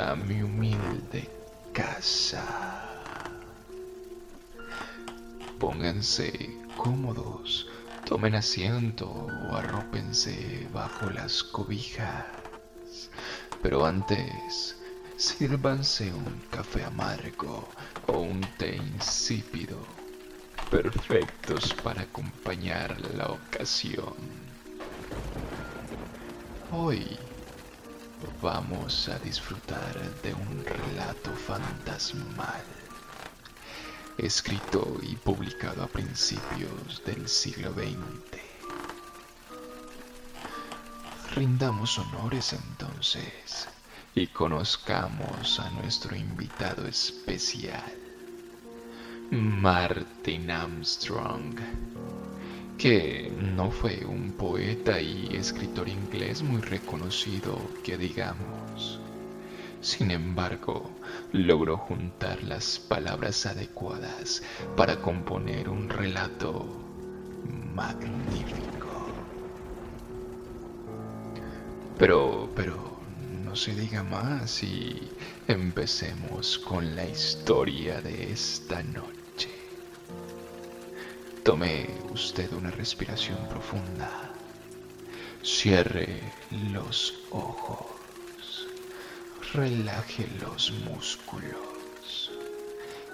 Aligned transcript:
a 0.00 0.16
mi 0.16 0.42
humilde 0.42 1.30
casa. 1.72 2.42
Pónganse 5.58 6.32
cómodos, 6.76 7.68
tomen 8.04 8.34
asiento 8.34 9.08
o 9.08 9.54
arrópense 9.54 10.68
bajo 10.72 11.10
las 11.10 11.44
cobijas. 11.44 12.26
Pero 13.62 13.86
antes, 13.86 14.76
sírvanse 15.16 16.12
un 16.12 16.42
café 16.50 16.84
amargo 16.84 17.68
o 18.08 18.18
un 18.18 18.40
té 18.58 18.76
insípido, 18.76 19.78
perfectos 20.70 21.72
para 21.84 22.02
acompañar 22.02 23.00
la 23.14 23.28
ocasión. 23.28 24.14
Hoy 26.72 27.16
vamos 28.42 29.08
a 29.08 29.18
disfrutar 29.18 29.94
de 30.22 30.34
un 30.34 30.64
relato 30.64 31.30
fantasmal, 31.32 32.64
escrito 34.18 34.98
y 35.02 35.16
publicado 35.16 35.82
a 35.82 35.86
principios 35.86 37.02
del 37.04 37.28
siglo 37.28 37.72
XX. 37.72 38.40
Rindamos 41.34 41.98
honores 41.98 42.52
entonces 42.52 43.68
y 44.14 44.26
conozcamos 44.28 45.58
a 45.58 45.70
nuestro 45.70 46.14
invitado 46.14 46.86
especial, 46.86 47.92
Martin 49.30 50.50
Armstrong, 50.50 51.58
que 52.78 53.32
no 53.56 53.70
fue 53.70 54.04
un 54.04 54.32
poeta 54.32 55.00
y 55.00 55.28
escritor 55.36 55.88
inglés 55.88 56.42
muy 56.42 56.60
reconocido 56.60 57.58
que 57.82 57.96
digamos. 57.96 59.00
Sin 59.80 60.10
embargo, 60.10 60.90
logró 61.32 61.76
juntar 61.76 62.42
las 62.42 62.78
palabras 62.78 63.44
adecuadas 63.46 64.42
para 64.76 64.96
componer 64.96 65.68
un 65.68 65.88
relato 65.88 66.66
magnífico. 67.74 68.64
Pero, 71.98 72.50
pero, 72.56 72.98
no 73.44 73.54
se 73.54 73.74
diga 73.74 74.02
más 74.02 74.62
y 74.62 75.10
empecemos 75.46 76.58
con 76.58 76.96
la 76.96 77.06
historia 77.06 78.00
de 78.00 78.32
esta 78.32 78.82
noche. 78.82 79.50
Tome 81.42 82.03
usted 82.14 82.52
una 82.52 82.70
respiración 82.70 83.36
profunda. 83.48 84.08
Cierre 85.42 86.20
los 86.72 87.14
ojos. 87.30 88.66
Relaje 89.52 90.26
los 90.40 90.72
músculos. 90.88 92.30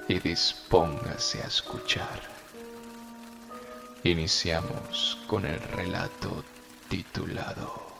Y 0.06 0.18
dispóngase 0.18 1.42
a 1.42 1.46
escuchar. 1.46 2.20
Iniciamos 4.04 5.18
con 5.26 5.46
el 5.46 5.58
relato 5.58 6.44
titulado 6.88 7.90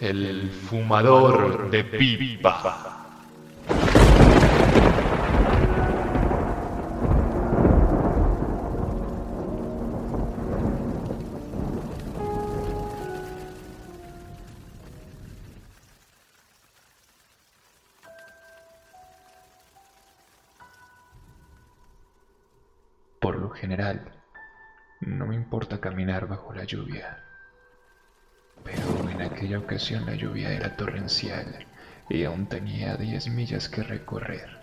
el 0.00 0.50
fumador 0.50 1.70
de 1.70 1.84
pipa. 1.84 2.89
No 25.00 25.26
me 25.26 25.34
importa 25.34 25.80
caminar 25.80 26.26
bajo 26.26 26.52
la 26.52 26.64
lluvia 26.64 27.24
pero 28.64 29.08
en 29.08 29.22
aquella 29.22 29.58
ocasión 29.58 30.06
la 30.06 30.14
lluvia 30.14 30.52
era 30.52 30.76
torrencial 30.76 31.66
y 32.08 32.24
aún 32.24 32.46
tenía 32.46 32.96
10 32.96 33.28
millas 33.28 33.68
que 33.68 33.82
recorrer. 33.82 34.58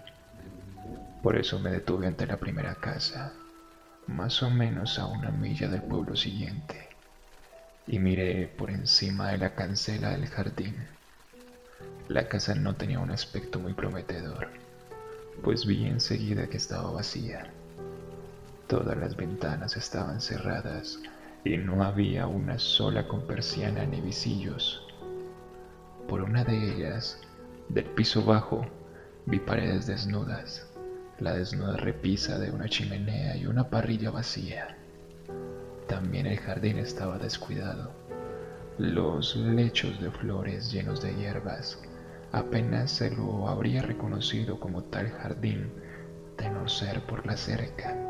Por 1.23 1.37
eso 1.37 1.59
me 1.59 1.71
detuve 1.71 2.07
ante 2.07 2.27
la 2.27 2.37
primera 2.37 2.75
casa, 2.75 3.33
más 4.05 4.43
o 4.43 4.49
menos 4.49 4.99
a 4.99 5.07
una 5.07 5.31
milla 5.31 5.67
del 5.67 5.81
pueblo 5.81 6.15
siguiente, 6.15 6.89
y 7.87 7.99
miré 7.99 8.47
por 8.47 8.69
encima 8.69 9.31
de 9.31 9.37
la 9.37 9.55
cancela 9.55 10.11
del 10.11 10.27
jardín. 10.27 10.75
La 12.07 12.27
casa 12.27 12.53
no 12.55 12.75
tenía 12.75 12.99
un 12.99 13.11
aspecto 13.11 13.59
muy 13.59 13.73
prometedor, 13.73 14.49
pues 15.43 15.65
vi 15.65 15.85
enseguida 15.85 16.47
que 16.47 16.57
estaba 16.57 16.91
vacía. 16.91 17.51
Todas 18.67 18.97
las 18.97 19.15
ventanas 19.15 19.77
estaban 19.77 20.19
cerradas 20.19 20.99
y 21.45 21.55
no 21.55 21.83
había 21.83 22.27
una 22.27 22.59
sola 22.59 23.07
con 23.07 23.25
persiana 23.25 23.85
ni 23.85 24.01
visillos. 24.01 24.85
Por 26.09 26.21
una 26.21 26.43
de 26.43 26.73
ellas, 26.73 27.17
del 27.69 27.85
piso 27.85 28.25
bajo, 28.25 28.67
vi 29.25 29.39
paredes 29.39 29.87
desnudas, 29.87 30.67
la 31.17 31.33
desnuda 31.33 31.77
repisa 31.77 32.39
de 32.39 32.51
una 32.51 32.67
chimenea 32.67 33.37
y 33.37 33.45
una 33.45 33.69
parrilla 33.69 34.11
vacía. 34.11 34.75
También 35.87 36.25
el 36.25 36.37
jardín 36.37 36.77
estaba 36.77 37.17
descuidado. 37.17 37.91
Los 38.77 39.37
lechos 39.37 40.01
de 40.01 40.11
flores 40.11 40.73
llenos 40.73 41.01
de 41.01 41.15
hierbas 41.15 41.79
apenas 42.33 42.91
se 42.91 43.11
lo 43.11 43.47
habría 43.47 43.81
reconocido 43.81 44.59
como 44.59 44.83
tal 44.83 45.09
jardín 45.09 45.71
de 46.37 46.49
no 46.49 46.67
ser 46.67 47.01
por 47.03 47.25
la 47.25 47.37
cerca 47.37 48.06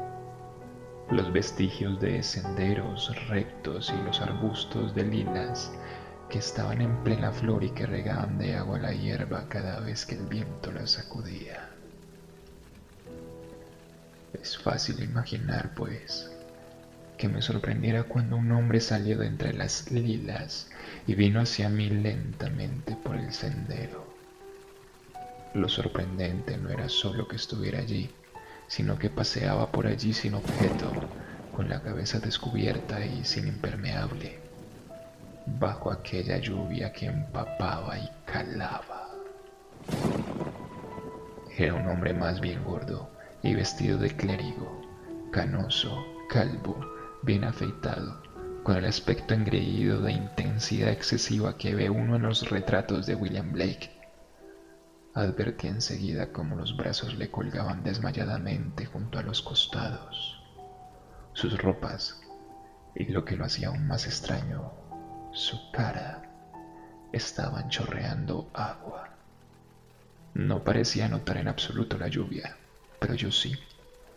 los 1.09 1.31
vestigios 1.31 2.00
de 2.01 2.22
senderos 2.22 3.16
rectos 3.29 3.94
y 3.97 4.03
los 4.03 4.19
arbustos 4.19 4.94
de 4.94 5.03
lilas 5.03 5.72
que 6.29 6.40
estaban 6.40 6.81
en 6.81 7.01
plena 7.03 7.31
flor 7.31 7.63
y 7.63 7.69
que 7.69 7.85
regaban 7.85 8.38
de 8.38 8.56
agua 8.56 8.78
la 8.78 8.91
hierba 8.91 9.47
cada 9.47 9.79
vez 9.79 10.06
que 10.06 10.16
el 10.16 10.25
viento 10.25 10.69
la 10.72 10.85
sacudía. 10.85 11.69
Es 14.34 14.57
fácil 14.57 15.01
imaginar, 15.01 15.73
pues, 15.75 16.29
que 17.17 17.29
me 17.29 17.41
sorprendiera 17.41 18.03
cuando 18.03 18.35
un 18.35 18.51
hombre 18.51 18.81
salió 18.81 19.17
de 19.17 19.28
entre 19.28 19.53
las 19.53 19.90
lilas 19.90 20.69
y 21.07 21.16
vino 21.16 21.40
hacia 21.40 21.69
mí 21.69 21.90
lentamente 21.90 22.97
por 22.97 23.16
el 23.16 23.32
sendero. 23.32 24.05
Lo 25.53 25.70
sorprendente 25.70 26.58
no 26.58 26.70
era 26.70 26.90
solo 26.90 27.29
que 27.29 27.37
estuviera 27.37 27.79
allí, 27.79 28.09
sino 28.67 28.99
que 28.99 29.09
paseaba 29.09 29.72
por 29.72 29.87
allí 29.87 30.14
sin 30.14 30.34
objeto, 30.34 30.91
con 31.55 31.69
la 31.69 31.81
cabeza 31.81 32.19
descubierta 32.19 33.03
y 33.05 33.23
sin 33.23 33.47
impermeable, 33.47 34.40
bajo 35.46 35.91
aquella 35.91 36.37
lluvia 36.37 36.91
que 36.91 37.08
empapaba 37.08 37.97
y 37.97 38.09
calaba. 38.25 39.09
Era 41.58 41.73
un 41.73 41.87
hombre 41.87 42.14
más 42.14 42.40
bien 42.40 42.64
gordo 42.64 43.09
y 43.41 43.55
vestido 43.55 43.97
de 43.97 44.16
clérigo, 44.16 44.81
canoso, 45.31 46.05
calvo, 46.29 46.79
bien 47.23 47.43
afeitado, 47.43 48.22
con 48.63 48.78
el 48.78 48.85
aspecto 48.85 49.34
engreído 49.34 50.02
de 50.02 50.11
intensidad 50.11 50.90
excesiva 50.90 51.58
que 51.58 51.73
ve 51.73 51.90
uno 51.90 52.17
en 52.17 52.23
los 52.23 52.49
retratos 52.49 53.08
de 53.08 53.16
William 53.16 53.52
Blake 53.52 53.97
Advertí 55.17 55.66
enseguida 55.66 56.31
cómo 56.31 56.55
los 56.55 56.78
brazos 56.78 57.16
le 57.16 57.31
colgaban 57.31 57.81
desmayadamente 57.81 58.85
junto 58.85 59.17
a 59.17 59.23
los 59.23 59.41
costados. 59.41 60.40
Sus 61.34 61.58
ropas, 61.58 62.22
y 62.93 63.05
lo 63.05 63.25
que 63.25 63.35
lo 63.35 63.43
hacía 63.43 63.69
aún 63.69 63.87
más 63.87 64.05
extraño, 64.05 64.72
su 65.31 65.58
cara, 65.72 66.22
estaban 67.11 67.67
chorreando 67.69 68.47
agua. 68.53 69.09
No 70.35 70.64
parecía 70.64 71.09
notar 71.09 71.37
en 71.37 71.47
absoluto 71.47 71.97
la 71.97 72.09
lluvia, 72.09 72.55
pero 72.99 73.16
yo 73.16 73.31
sí. 73.31 73.58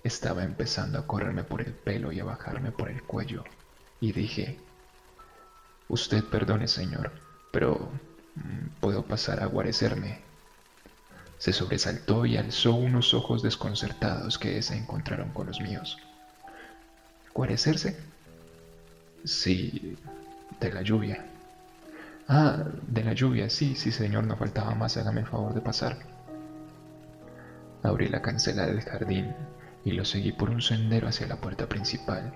Estaba 0.05 0.45
empezando 0.45 0.99
a 0.99 1.07
correrme 1.07 1.45
por 1.45 1.63
el 1.63 1.73
pelo 1.73 2.13
y 2.13 2.21
a 2.21 2.25
bajarme 2.25 2.73
por 2.73 2.91
el 2.91 3.03
cuello, 3.05 3.45
y 4.03 4.13
dije, 4.13 4.61
Usted 5.89 6.23
perdone, 6.25 6.69
señor, 6.69 7.11
pero 7.51 7.91
mm, 8.35 8.81
puedo 8.81 9.03
pasar 9.07 9.43
a 9.43 9.47
guarecerme 9.47 10.29
se 11.41 11.55
sobresaltó 11.55 12.27
y 12.27 12.37
alzó 12.37 12.75
unos 12.75 13.15
ojos 13.15 13.43
desconcertados 13.43 14.37
que 14.37 14.61
se 14.61 14.77
encontraron 14.77 15.31
con 15.31 15.47
los 15.47 15.59
míos. 15.63 15.97
¿Cuarecerse? 17.33 17.97
Sí, 19.25 19.97
de 20.61 20.71
la 20.71 20.83
lluvia. 20.83 21.25
Ah, 22.29 22.63
de 22.87 23.05
la 23.05 23.15
lluvia, 23.15 23.49
sí, 23.49 23.75
sí, 23.75 23.91
señor, 23.91 24.25
no 24.25 24.37
faltaba 24.37 24.75
más, 24.75 24.99
hágame 24.99 25.23
el 25.23 25.27
favor 25.27 25.55
de 25.55 25.63
pasar. 25.63 25.97
Abrí 27.83 28.09
la 28.09 28.21
cancela 28.21 28.67
del 28.67 28.83
jardín 28.83 29.35
y 29.83 29.93
lo 29.93 30.05
seguí 30.05 30.33
por 30.33 30.51
un 30.51 30.61
sendero 30.61 31.09
hacia 31.09 31.27
la 31.27 31.41
puerta 31.41 31.67
principal, 31.67 32.35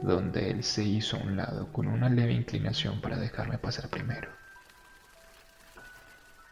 donde 0.00 0.50
él 0.50 0.64
se 0.64 0.82
hizo 0.82 1.18
a 1.18 1.20
un 1.20 1.36
lado 1.36 1.70
con 1.74 1.88
una 1.88 2.08
leve 2.08 2.32
inclinación 2.32 3.02
para 3.02 3.18
dejarme 3.18 3.58
pasar 3.58 3.90
primero. 3.90 4.30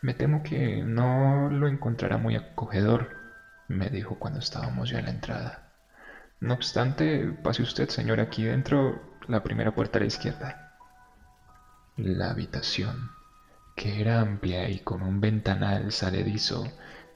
Me 0.05 0.13
temo 0.13 0.43
que 0.43 0.83
no 0.85 1.49
lo 1.49 1.67
encontrará 1.67 2.19
muy 2.19 2.37
acogedor, 2.37 3.17
me 3.69 3.89
dijo 3.89 4.19
cuando 4.19 4.39
estábamos 4.39 4.91
ya 4.91 4.99
en 4.99 5.07
la 5.07 5.13
entrada. 5.13 5.73
No 6.41 6.53
obstante, 6.53 7.33
pase 7.43 7.63
usted, 7.63 7.89
señor, 7.89 8.21
aquí 8.21 8.45
dentro, 8.45 9.17
la 9.29 9.43
primera 9.43 9.75
puerta 9.75 9.97
a 9.97 10.01
la 10.01 10.07
izquierda. 10.07 10.77
La 11.97 12.33
habitación, 12.33 13.13
que 13.77 14.03
era 14.03 14.21
amplia 14.21 14.69
y 14.69 14.81
con 14.81 15.01
un 15.01 15.23
ventanal 15.23 15.91
saledizo 15.91 16.71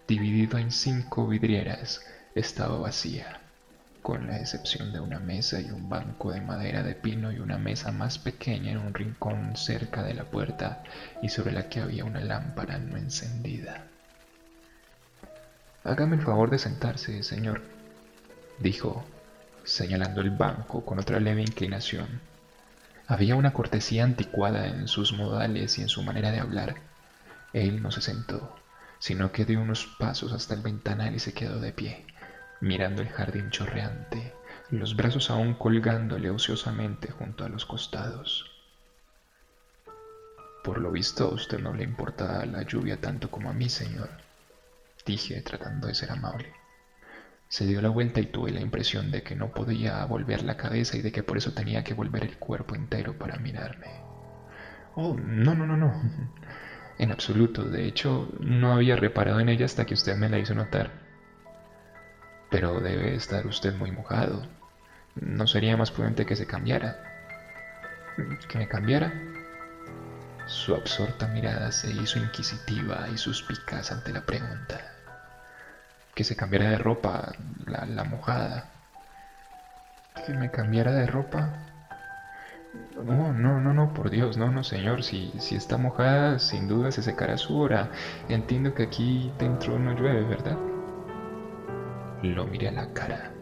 dividido 0.07 0.57
en 0.57 0.71
cinco 0.71 1.29
vidrieras, 1.29 2.01
estaba 2.35 2.79
vacía, 2.79 3.43
con 4.03 4.27
la 4.27 4.39
excepción 4.39 4.93
de 4.93 5.01
una 5.01 5.19
mesa 5.19 5.61
y 5.61 5.71
un 5.71 5.89
banco 5.89 6.33
de 6.33 6.41
madera 6.41 6.83
de 6.83 6.95
pino 6.95 7.33
y 7.33 7.39
una 7.39 7.59
mesa 7.59 7.93
más 7.93 8.19
pequeña 8.19 8.73
en 8.73 8.79
un 8.79 8.95
rincón 8.95 9.57
cerca 9.57 10.03
de 10.03 10.15
la 10.15 10.25
puerta 10.25 10.83
y 11.23 11.29
sobre 11.29 11.53
la 11.53 11.69
que 11.69 11.81
había 11.81 12.05
una 12.05 12.21
lámpara 12.21 12.79
no 12.79 12.97
encendida. 12.97 13.85
Hágame 15.85 16.17
el 16.17 16.23
favor 16.23 16.51
de 16.51 16.59
sentarse, 16.59 17.23
señor, 17.23 17.63
dijo, 18.59 19.05
señalando 19.65 20.21
el 20.21 20.31
banco 20.31 20.85
con 20.85 20.99
otra 20.99 21.21
leve 21.21 21.43
inclinación. 21.43 22.21
Había 23.07 23.37
una 23.37 23.53
cortesía 23.53 24.05
anticuada 24.05 24.67
en 24.67 24.89
sus 24.89 25.13
modales 25.13 25.79
y 25.79 25.83
en 25.83 25.89
su 25.89 26.03
manera 26.03 26.31
de 26.31 26.41
hablar. 26.41 26.77
Él 27.53 27.83
no 27.83 27.91
se 27.91 28.03
sentó 28.03 28.59
sino 28.99 29.33
que 29.33 29.45
dio 29.45 29.61
unos 29.61 29.87
pasos 29.99 30.33
hasta 30.33 30.55
el 30.55 30.61
ventanal 30.61 31.15
y 31.15 31.19
se 31.19 31.33
quedó 31.33 31.61
de 31.61 31.73
pie, 31.73 32.05
mirando 32.61 33.03
el 33.03 33.09
jardín 33.09 33.51
chorreante, 33.51 34.35
los 34.71 34.97
brazos 34.97 35.31
aún 35.31 35.55
colgándole 35.55 36.31
ociosamente 36.31 37.11
junto 37.11 37.45
a 37.45 37.49
los 37.49 37.65
costados. 37.65 38.45
Por 40.65 40.79
lo 40.79 40.91
visto 40.91 41.25
a 41.25 41.35
usted 41.35 41.59
no 41.61 41.73
le 41.73 41.85
importa 41.85 42.45
la 42.45 42.63
lluvia 42.63 43.01
tanto 43.01 43.31
como 43.31 43.49
a 43.49 43.55
mí, 43.55 43.69
señor, 43.69 44.11
dije 45.07 45.41
tratando 45.43 45.87
de 45.87 45.95
ser 45.95 46.11
amable. 46.11 46.53
Se 47.49 47.65
dio 47.65 47.81
la 47.81 47.89
vuelta 47.89 48.21
y 48.21 48.27
tuve 48.27 48.51
la 48.51 48.61
impresión 48.61 49.11
de 49.11 49.23
que 49.23 49.35
no 49.35 49.53
podía 49.53 50.05
volver 50.05 50.43
la 50.43 50.57
cabeza 50.57 50.99
y 50.99 51.03
de 51.03 51.13
que 51.13 51.23
por 51.23 51.39
eso 51.39 51.53
tenía 51.55 51.83
que 51.83 51.95
volver 51.95 52.25
el 52.25 52.37
cuerpo 52.37 52.75
entero 52.75 53.17
para 53.17 53.39
mirarme. 53.39 53.87
Oh, 54.95 55.17
no, 55.17 55.55
no, 55.55 55.67
no, 55.67 55.77
no. 55.77 55.93
En 56.99 57.13
absoluto, 57.13 57.63
de 57.63 57.87
hecho, 57.87 58.29
no 58.41 58.73
había 58.73 58.97
reparado 58.97 59.39
en 59.39 59.49
ella 59.49 59.67
hasta 59.67 59.87
que 59.87 59.95
usted 59.95 60.17
me 60.17 60.29
la 60.29 60.41
hizo 60.41 60.57
notar. 60.57 61.08
Pero 62.51 62.81
debe 62.81 63.15
estar 63.15 63.47
usted 63.47 63.75
muy 63.75 63.91
mojado. 63.91 64.43
¿No 65.15 65.47
sería 65.47 65.77
más 65.77 65.91
prudente 65.91 66.25
que 66.25 66.37
se 66.37 66.47
cambiara? 66.47 66.97
¿Que 68.49 68.59
me 68.59 68.69
cambiara? 68.69 69.13
Su 70.47 70.75
absorta 70.75 71.27
mirada 71.29 71.71
se 71.73 71.91
hizo 71.91 72.19
inquisitiva 72.19 73.07
y 73.13 73.19
suspicaz 73.19 73.93
ante 73.93 74.13
la 74.13 74.23
pregunta. 74.23 74.81
Que 76.15 76.25
se 76.25 76.37
cambiara 76.37 76.71
de 76.71 76.79
ropa, 76.79 77.33
la, 77.67 78.05
mojada. 78.05 78.71
¿Que 80.27 80.33
me 80.33 80.51
cambiara 80.51 80.93
de 80.93 81.07
ropa? 81.07 81.53
No, 83.05 83.33
no, 83.33 83.61
no, 83.61 83.75
no, 83.75 83.93
por 83.93 84.11
Dios, 84.11 84.37
no, 84.37 84.51
no, 84.51 84.65
señor. 84.65 85.05
Si, 85.05 85.33
si 85.39 85.55
está 85.55 85.77
mojada, 85.77 86.39
sin 86.39 86.67
duda 86.67 86.93
se 86.93 87.03
secará 87.03 87.37
su 87.37 87.59
hora. 87.59 87.91
Entiendo 88.29 88.75
que 88.75 88.85
aquí 88.85 89.33
dentro 89.39 89.79
no 89.79 89.93
llueve, 89.93 90.23
¿verdad? 90.23 90.57
Lo 92.23 92.47
miré 92.47 92.69
a 92.69 92.73
la 92.73 92.93
cara. 92.93 93.33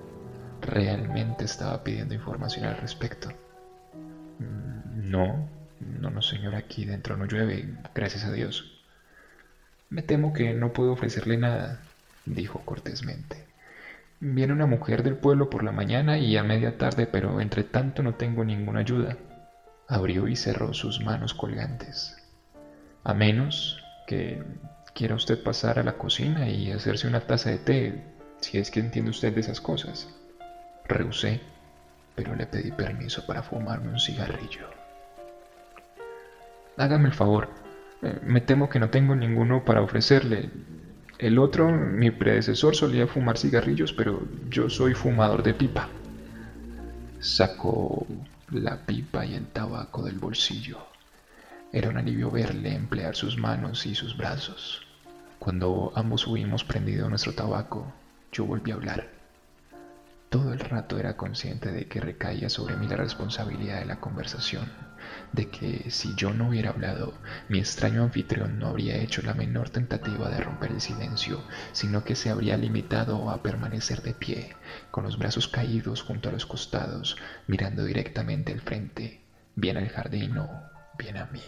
Realmente 0.60 1.44
estaba 1.44 1.82
pidiendo 1.82 2.14
información 2.14 2.66
al 2.66 2.76
respecto. 2.76 3.30
Mm, 4.38 5.10
no, 5.10 5.48
no, 5.80 6.10
no, 6.10 6.20
señor, 6.20 6.54
aquí 6.54 6.84
dentro 6.84 7.16
no 7.16 7.24
llueve, 7.24 7.74
gracias 7.94 8.24
a 8.24 8.32
Dios. 8.32 8.82
Me 9.88 10.02
temo 10.02 10.32
que 10.32 10.52
no 10.52 10.72
puedo 10.72 10.92
ofrecerle 10.92 11.38
nada, 11.38 11.80
dijo 12.26 12.60
cortésmente. 12.66 13.46
Viene 14.20 14.52
una 14.52 14.66
mujer 14.66 15.02
del 15.02 15.16
pueblo 15.16 15.48
por 15.48 15.62
la 15.62 15.72
mañana 15.72 16.18
y 16.18 16.36
a 16.36 16.42
media 16.42 16.76
tarde, 16.76 17.06
pero 17.06 17.40
entre 17.40 17.64
tanto 17.64 18.02
no 18.02 18.14
tengo 18.14 18.44
ninguna 18.44 18.80
ayuda. 18.80 19.16
Abrió 19.88 20.28
y 20.28 20.36
cerró 20.36 20.74
sus 20.74 21.00
manos 21.00 21.32
colgantes. 21.32 22.16
A 23.04 23.14
menos 23.14 23.82
que 24.06 24.42
quiera 24.94 25.14
usted 25.14 25.42
pasar 25.42 25.78
a 25.78 25.82
la 25.82 25.98
cocina 25.98 26.48
y 26.48 26.72
hacerse 26.72 27.06
una 27.06 27.20
taza 27.20 27.50
de 27.50 27.58
té, 27.58 28.15
si 28.40 28.58
es 28.58 28.70
que 28.70 28.80
entiende 28.80 29.10
usted 29.10 29.32
de 29.34 29.40
esas 29.40 29.60
cosas. 29.60 30.08
Rehusé, 30.86 31.40
pero 32.14 32.34
le 32.34 32.46
pedí 32.46 32.70
permiso 32.70 33.24
para 33.26 33.42
fumarme 33.42 33.90
un 33.90 34.00
cigarrillo. 34.00 34.68
Hágame 36.76 37.08
el 37.08 37.14
favor, 37.14 37.48
eh, 38.02 38.18
me 38.22 38.40
temo 38.40 38.68
que 38.68 38.78
no 38.78 38.90
tengo 38.90 39.14
ninguno 39.14 39.64
para 39.64 39.82
ofrecerle. 39.82 40.50
El 41.18 41.38
otro, 41.38 41.70
mi 41.70 42.10
predecesor, 42.10 42.76
solía 42.76 43.06
fumar 43.06 43.38
cigarrillos, 43.38 43.92
pero 43.92 44.22
yo 44.50 44.68
soy 44.68 44.94
fumador 44.94 45.42
de 45.42 45.54
pipa. 45.54 45.88
Sacó 47.20 48.06
la 48.50 48.76
pipa 48.84 49.24
y 49.24 49.34
el 49.34 49.46
tabaco 49.46 50.02
del 50.02 50.18
bolsillo. 50.18 50.78
Era 51.72 51.88
un 51.88 51.96
alivio 51.96 52.30
verle 52.30 52.74
emplear 52.74 53.16
sus 53.16 53.38
manos 53.38 53.86
y 53.86 53.94
sus 53.94 54.16
brazos. 54.16 54.86
Cuando 55.38 55.92
ambos 55.94 56.26
hubimos 56.26 56.64
prendido 56.64 57.08
nuestro 57.08 57.32
tabaco, 57.32 57.92
yo 58.36 58.44
volví 58.44 58.70
a 58.70 58.74
hablar. 58.74 59.08
Todo 60.28 60.52
el 60.52 60.60
rato 60.60 60.98
era 60.98 61.16
consciente 61.16 61.72
de 61.72 61.86
que 61.88 62.00
recaía 62.00 62.50
sobre 62.50 62.76
mí 62.76 62.86
la 62.86 62.96
responsabilidad 62.96 63.78
de 63.78 63.86
la 63.86 63.98
conversación 63.98 64.70
de 65.32 65.48
que 65.48 65.90
si 65.90 66.14
yo 66.16 66.34
no 66.34 66.48
hubiera 66.48 66.70
hablado, 66.70 67.14
mi 67.48 67.58
extraño 67.58 68.02
anfitrión 68.02 68.58
no 68.58 68.68
habría 68.68 68.96
hecho 68.96 69.22
la 69.22 69.32
menor 69.32 69.70
tentativa 69.70 70.28
de 70.28 70.40
romper 70.40 70.72
el 70.72 70.82
silencio, 70.82 71.42
sino 71.72 72.04
que 72.04 72.14
se 72.14 72.28
habría 72.28 72.58
limitado 72.58 73.30
a 73.30 73.42
permanecer 73.42 74.02
de 74.02 74.12
pie, 74.12 74.54
con 74.90 75.04
los 75.04 75.16
brazos 75.16 75.48
caídos 75.48 76.02
junto 76.02 76.28
a 76.28 76.32
los 76.32 76.44
costados, 76.44 77.16
mirando 77.46 77.84
directamente 77.84 78.52
al 78.52 78.60
frente, 78.60 79.22
bien 79.54 79.78
al 79.78 79.88
jardín 79.88 80.36
o 80.36 80.48
bien 80.98 81.16
a 81.16 81.26
mí. 81.26 81.42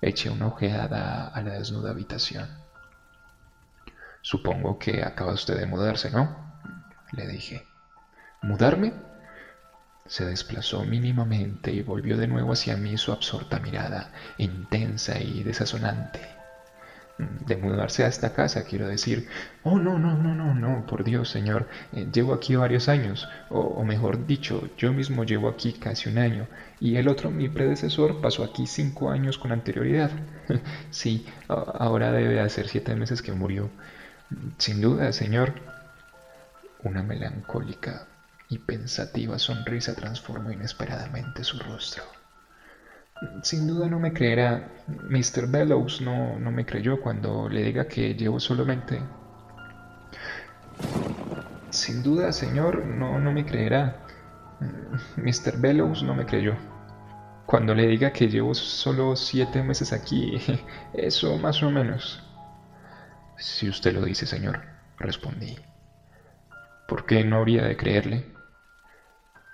Eché 0.00 0.30
una 0.30 0.48
ojeada 0.48 1.28
a 1.28 1.42
la 1.42 1.52
desnuda 1.52 1.90
habitación. 1.90 2.63
Supongo 4.24 4.78
que 4.78 5.02
acaba 5.02 5.34
usted 5.34 5.54
de 5.58 5.66
mudarse, 5.66 6.10
¿no? 6.10 6.30
Le 7.12 7.26
dije. 7.26 7.62
¿Mudarme? 8.40 8.94
Se 10.06 10.24
desplazó 10.24 10.82
mínimamente 10.82 11.72
y 11.72 11.82
volvió 11.82 12.16
de 12.16 12.26
nuevo 12.26 12.54
hacia 12.54 12.74
mí 12.78 12.96
su 12.96 13.12
absorta 13.12 13.58
mirada, 13.58 14.08
intensa 14.38 15.20
y 15.20 15.42
desazonante. 15.42 16.20
De 17.18 17.58
mudarse 17.58 18.02
a 18.02 18.06
esta 18.06 18.30
casa, 18.32 18.62
quiero 18.64 18.88
decir. 18.88 19.28
Oh, 19.62 19.78
no, 19.78 19.98
no, 19.98 20.16
no, 20.16 20.34
no, 20.34 20.54
no, 20.54 20.86
por 20.86 21.04
Dios, 21.04 21.28
señor. 21.28 21.68
Eh, 21.92 22.08
llevo 22.10 22.32
aquí 22.32 22.56
varios 22.56 22.88
años, 22.88 23.28
o, 23.50 23.84
mejor 23.84 24.24
dicho, 24.26 24.70
yo 24.78 24.94
mismo 24.94 25.24
llevo 25.24 25.50
aquí 25.50 25.74
casi 25.74 26.08
un 26.08 26.16
año, 26.16 26.48
y 26.80 26.96
el 26.96 27.08
otro, 27.08 27.30
mi 27.30 27.50
predecesor, 27.50 28.22
pasó 28.22 28.42
aquí 28.42 28.66
cinco 28.66 29.10
años 29.10 29.36
con 29.36 29.52
anterioridad. 29.52 30.10
sí, 30.90 31.26
ahora 31.46 32.10
debe 32.10 32.40
hacer 32.40 32.68
siete 32.68 32.96
meses 32.96 33.20
que 33.20 33.32
murió. 33.32 33.68
Sin 34.58 34.80
duda, 34.80 35.12
señor. 35.12 35.54
Una 36.82 37.02
melancólica 37.02 38.06
y 38.48 38.58
pensativa 38.58 39.38
sonrisa 39.38 39.94
transformó 39.94 40.50
inesperadamente 40.50 41.44
su 41.44 41.58
rostro. 41.58 42.02
Sin 43.42 43.66
duda 43.66 43.88
no 43.88 43.98
me 43.98 44.12
creerá. 44.12 44.68
Mr. 44.86 45.46
Bellows 45.48 46.00
no, 46.00 46.38
no 46.38 46.50
me 46.50 46.66
creyó 46.66 47.00
cuando 47.00 47.48
le 47.48 47.62
diga 47.62 47.86
que 47.86 48.14
llevo 48.14 48.40
solamente... 48.40 49.00
Sin 51.70 52.02
duda, 52.02 52.32
señor, 52.32 52.84
no, 52.86 53.18
no 53.18 53.32
me 53.32 53.44
creerá. 53.44 54.04
Mr. 55.16 55.58
Bellows 55.58 56.02
no 56.02 56.14
me 56.14 56.24
creyó. 56.24 56.56
Cuando 57.46 57.74
le 57.74 57.86
diga 57.86 58.12
que 58.12 58.28
llevo 58.28 58.54
solo 58.54 59.16
siete 59.16 59.62
meses 59.62 59.92
aquí, 59.92 60.40
eso 60.94 61.36
más 61.38 61.62
o 61.62 61.70
menos. 61.70 62.23
Si 63.36 63.68
usted 63.68 63.92
lo 63.92 64.02
dice, 64.02 64.26
señor, 64.26 64.62
respondí. 64.98 65.56
¿Por 66.86 67.06
qué 67.06 67.24
no 67.24 67.36
habría 67.36 67.64
de 67.64 67.76
creerle? 67.76 68.32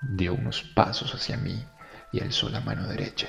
Dio 0.02 0.34
unos 0.34 0.62
pasos 0.62 1.14
hacia 1.14 1.36
mí 1.36 1.64
y 2.12 2.20
alzó 2.20 2.48
la 2.48 2.60
mano 2.60 2.86
derecha. 2.86 3.28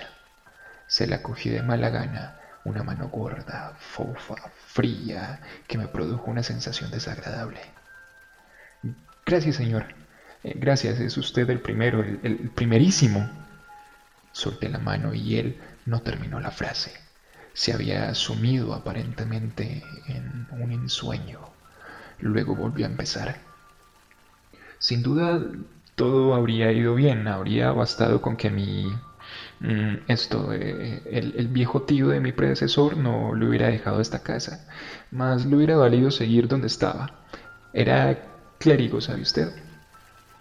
Se 0.87 1.07
la 1.07 1.21
cogí 1.21 1.49
de 1.49 1.61
mala 1.61 1.89
gana, 1.89 2.39
una 2.63 2.83
mano 2.83 3.09
gorda, 3.09 3.73
fofa, 3.77 4.35
fría, 4.67 5.39
que 5.67 5.77
me 5.77 5.87
produjo 5.87 6.29
una 6.29 6.43
sensación 6.43 6.91
desagradable. 6.91 7.59
Gracias, 9.25 9.55
señor. 9.55 9.95
Eh, 10.43 10.53
gracias, 10.55 10.99
es 10.99 11.17
usted 11.17 11.49
el 11.49 11.61
primero, 11.61 12.01
el, 12.01 12.19
el 12.23 12.49
primerísimo. 12.49 13.29
Solté 14.31 14.69
la 14.69 14.79
mano 14.79 15.13
y 15.13 15.37
él 15.37 15.61
no 15.85 16.01
terminó 16.01 16.39
la 16.39 16.51
frase. 16.51 17.10
Se 17.53 17.73
había 17.73 18.13
sumido 18.15 18.73
aparentemente 18.73 19.83
en 20.07 20.47
un 20.51 20.71
ensueño. 20.71 21.39
Luego 22.19 22.55
volvió 22.55 22.85
a 22.85 22.89
empezar. 22.89 23.39
Sin 24.79 25.03
duda, 25.03 25.41
todo 25.95 26.33
habría 26.33 26.71
ido 26.71 26.95
bien, 26.95 27.27
habría 27.27 27.71
bastado 27.71 28.21
con 28.21 28.37
que 28.37 28.49
mi... 28.49 28.85
Mm, 29.59 29.97
esto, 30.07 30.51
eh, 30.53 31.03
el, 31.05 31.35
el, 31.37 31.47
viejo 31.47 31.83
tío 31.83 32.07
de 32.09 32.19
mi 32.19 32.31
predecesor 32.31 32.97
no 32.97 33.35
le 33.35 33.47
hubiera 33.47 33.67
dejado 33.67 34.01
esta 34.01 34.23
casa, 34.23 34.67
más 35.11 35.45
le 35.45 35.55
hubiera 35.55 35.77
valido 35.77 36.09
seguir 36.09 36.47
donde 36.47 36.67
estaba. 36.67 37.21
Era 37.73 38.17
clérigo, 38.57 38.99
¿sabe 39.01 39.21
usted? 39.21 39.53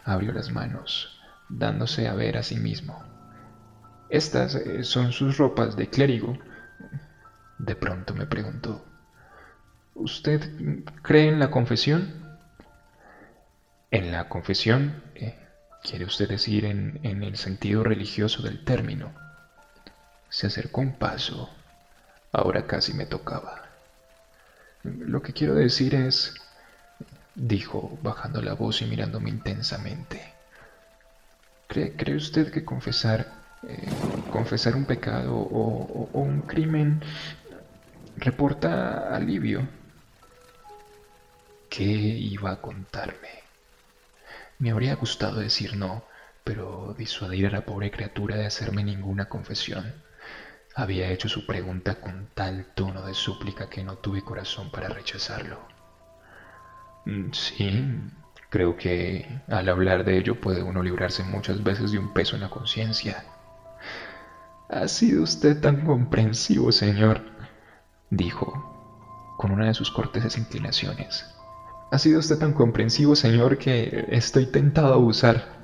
Abrió 0.05 0.33
las 0.33 0.51
manos, 0.51 1.21
dándose 1.49 2.09
a 2.09 2.15
ver 2.15 2.39
a 2.39 2.43
sí 2.43 2.57
mismo. 2.57 3.03
Estas 4.09 4.57
eh, 4.57 4.83
son 4.83 5.13
sus 5.13 5.39
ropas 5.39 5.77
de 5.77 5.89
clérigo. 5.89 6.37
De 7.59 7.75
pronto 7.75 8.15
me 8.15 8.27
preguntó, 8.27 8.85
¿usted 9.95 10.51
cree 11.03 11.29
en 11.29 11.39
la 11.39 11.49
confesión? 11.49 12.15
En 13.91 14.13
la 14.13 14.29
confesión, 14.29 15.03
eh, 15.15 15.39
quiere 15.83 16.05
usted 16.05 16.29
decir 16.29 16.65
en, 16.65 17.01
en 17.03 17.23
el 17.23 17.37
sentido 17.37 17.83
religioso 17.83 18.43
del 18.43 18.65
término. 18.65 19.13
Se 20.29 20.47
acercó 20.47 20.81
un 20.81 20.93
paso. 20.93 21.51
Ahora 22.33 22.63
casi 22.63 22.95
me 22.95 23.07
tocaba. 23.07 23.63
Lo 24.83 25.21
que 25.21 25.33
quiero 25.33 25.55
decir 25.55 25.95
es, 25.95 26.33
dijo, 27.35 27.99
bajando 28.01 28.41
la 28.41 28.55
voz 28.55 28.81
y 28.81 28.87
mirándome 28.87 29.29
intensamente. 29.29 30.33
¿Cree, 31.67 31.95
¿cree 31.95 32.17
usted 32.17 32.51
que 32.51 32.65
confesar, 32.65 33.40
eh, 33.63 34.27
confesar 34.31 34.77
un 34.77 34.85
pecado 34.87 35.37
o, 35.37 36.09
o 36.13 36.21
un 36.21 36.43
crimen 36.43 37.01
reporta 38.17 39.15
alivio? 39.15 39.69
¿Qué 41.71 41.85
iba 41.85 42.51
a 42.51 42.61
contarme? 42.61 43.31
Me 44.59 44.71
habría 44.71 44.95
gustado 44.95 45.41
decir 45.41 45.77
no, 45.77 46.05
pero 46.45 46.95
disuadir 46.97 47.47
a 47.47 47.51
la 47.51 47.67
pobre 47.67 47.91
criatura 47.91 48.37
de 48.37 48.47
hacerme 48.47 48.85
ninguna 48.85 49.29
confesión. 49.29 50.05
Había 50.75 51.11
hecho 51.11 51.29
su 51.29 51.47
pregunta 51.47 52.01
con 52.01 52.29
tal 52.35 52.67
tono 52.75 53.03
de 53.05 53.15
súplica 53.15 53.69
que 53.71 53.85
no 53.85 53.99
tuve 53.99 54.23
corazón 54.25 54.71
para 54.71 54.89
rechazarlo. 54.89 55.69
Mm, 57.05 57.33
sí, 57.33 57.85
creo 58.49 58.77
que 58.77 59.43
al 59.49 59.69
hablar 59.69 60.05
de 60.05 60.17
ello 60.19 60.41
puede 60.41 60.63
uno 60.63 60.83
librarse 60.83 61.23
muchas 61.25 61.63
veces 61.63 61.93
de 61.93 61.99
un 61.99 62.13
peso 62.15 62.37
en 62.37 62.43
la 62.43 62.49
conciencia. 62.51 63.25
Ha 64.73 64.87
sido 64.87 65.25
usted 65.25 65.61
tan 65.61 65.85
comprensivo, 65.85 66.71
señor, 66.71 67.23
dijo, 68.11 69.35
con 69.37 69.51
una 69.51 69.67
de 69.67 69.75
sus 69.75 69.91
corteses 69.91 70.39
inclinaciones. 70.39 71.27
Ha 71.91 71.99
sido 71.99 72.21
usted 72.21 72.39
tan 72.39 72.53
comprensivo, 72.53 73.17
señor, 73.17 73.59
que 73.59 74.07
estoy 74.11 74.47
tentado 74.47 74.93
a 74.93 74.95
abusar, 74.95 75.59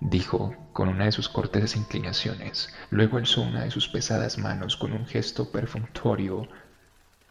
dijo 0.00 0.54
con 0.72 0.88
una 0.88 1.04
de 1.04 1.12
sus 1.12 1.28
corteses 1.28 1.76
inclinaciones. 1.76 2.72
Luego 2.90 3.18
alzó 3.18 3.42
una 3.42 3.64
de 3.64 3.70
sus 3.70 3.88
pesadas 3.88 4.38
manos 4.38 4.76
con 4.78 4.92
un 4.94 5.04
gesto 5.06 5.52
perfunctorio 5.52 6.48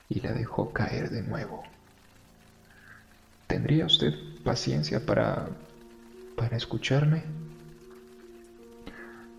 y 0.10 0.20
la 0.20 0.34
dejó 0.34 0.72
caer 0.74 1.10
de 1.10 1.24
nuevo. 1.24 1.64
¿Tendría 3.48 3.88
usted 3.88 4.14
paciencia 4.44 5.04
para... 5.04 5.48
para 6.36 6.56
escucharme? 6.56 7.24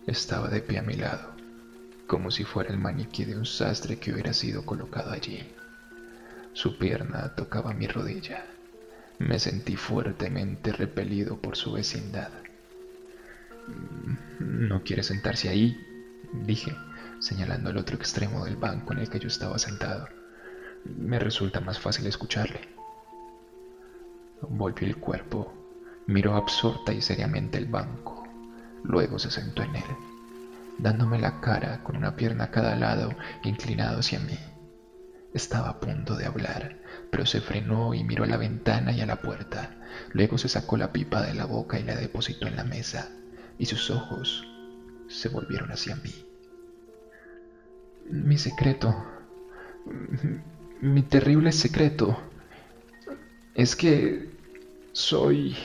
Estaba 0.09 0.49
de 0.49 0.61
pie 0.63 0.79
a 0.79 0.83
mi 0.83 0.95
lado, 0.95 1.30
como 2.11 2.33
si 2.33 2.43
fuera 2.43 2.71
el 2.71 2.77
maniquí 2.77 3.25
de 3.25 3.37
un 3.37 3.47
sastre 3.47 4.01
que 4.01 4.13
hubiera 4.13 4.33
sido 4.33 4.67
colocado 4.67 5.13
allí. 5.13 5.49
Su 6.55 6.77
pierna 6.77 7.37
tocaba 7.37 7.73
mi 7.73 7.87
rodilla. 7.87 8.47
Me 9.21 9.39
sentí 9.39 9.77
fuertemente 9.77 10.73
repelido 10.73 11.41
por 11.41 11.55
su 11.55 11.71
vecindad. 11.71 12.33
¿No 14.41 14.83
quiere 14.83 15.05
sentarse 15.05 15.51
ahí? 15.51 15.81
dije, 16.33 16.75
señalando 17.21 17.71
al 17.71 17.77
otro 17.77 17.95
extremo 17.95 18.45
del 18.45 18.57
banco 18.57 18.93
en 18.93 18.99
el 18.99 19.09
que 19.09 19.21
yo 19.21 19.29
estaba 19.29 19.57
sentado. 19.61 20.09
Me 20.85 21.21
resulta 21.21 21.61
más 21.61 21.79
fácil 21.79 22.09
escucharle. 22.09 22.61
Volvió 24.49 24.89
el 24.89 24.97
cuerpo, 24.97 25.55
miró 26.09 26.35
absorta 26.35 26.93
y 26.93 27.03
seriamente 27.03 27.57
el 27.57 27.67
banco, 27.67 28.27
luego 28.83 29.21
se 29.21 29.31
sentó 29.31 29.63
en 29.63 29.77
él, 29.77 29.97
dándome 30.83 31.19
la 31.19 31.41
cara 31.41 31.83
con 31.83 31.97
una 31.97 32.17
pierna 32.17 32.45
a 32.45 32.51
cada 32.51 32.75
lado 32.77 33.11
inclinado 33.45 34.01
hacia 34.01 34.19
mí. 34.21 34.39
Estaba 35.33 35.69
a 35.69 35.81
punto 35.81 36.17
de 36.17 36.27
hablar, 36.27 36.77
pero 37.11 37.25
se 37.25 37.41
frenó 37.41 37.95
y 37.95 38.03
miró 38.03 38.25
a 38.25 38.27
la 38.27 38.37
ventana 38.37 38.93
y 38.93 39.01
a 39.01 39.07
la 39.07 39.23
puerta. 39.23 39.77
Luego 40.13 40.39
se 40.39 40.49
sacó 40.49 40.77
la 40.77 40.93
pipa 40.93 41.23
de 41.23 41.35
la 41.35 41.45
boca 41.45 41.79
y 41.79 41.85
la 41.85 41.95
depositó 41.95 42.47
en 42.47 42.57
la 42.57 42.65
mesa, 42.65 43.11
y 43.59 43.67
sus 43.67 43.91
ojos 43.91 44.45
se 45.09 45.29
volvieron 45.29 45.71
hacia 45.71 45.97
mí. 45.97 46.13
Mi 48.11 48.39
secreto, 48.39 49.05
mi 50.81 51.03
terrible 51.03 51.53
secreto, 51.53 52.19
es 53.55 53.77
que 53.77 54.31
soy... 54.93 55.57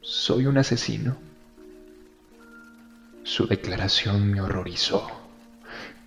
soy 0.00 0.46
un 0.46 0.58
asesino. 0.58 1.31
Su 3.24 3.46
declaración 3.46 4.30
me 4.30 4.40
horrorizó 4.40 5.22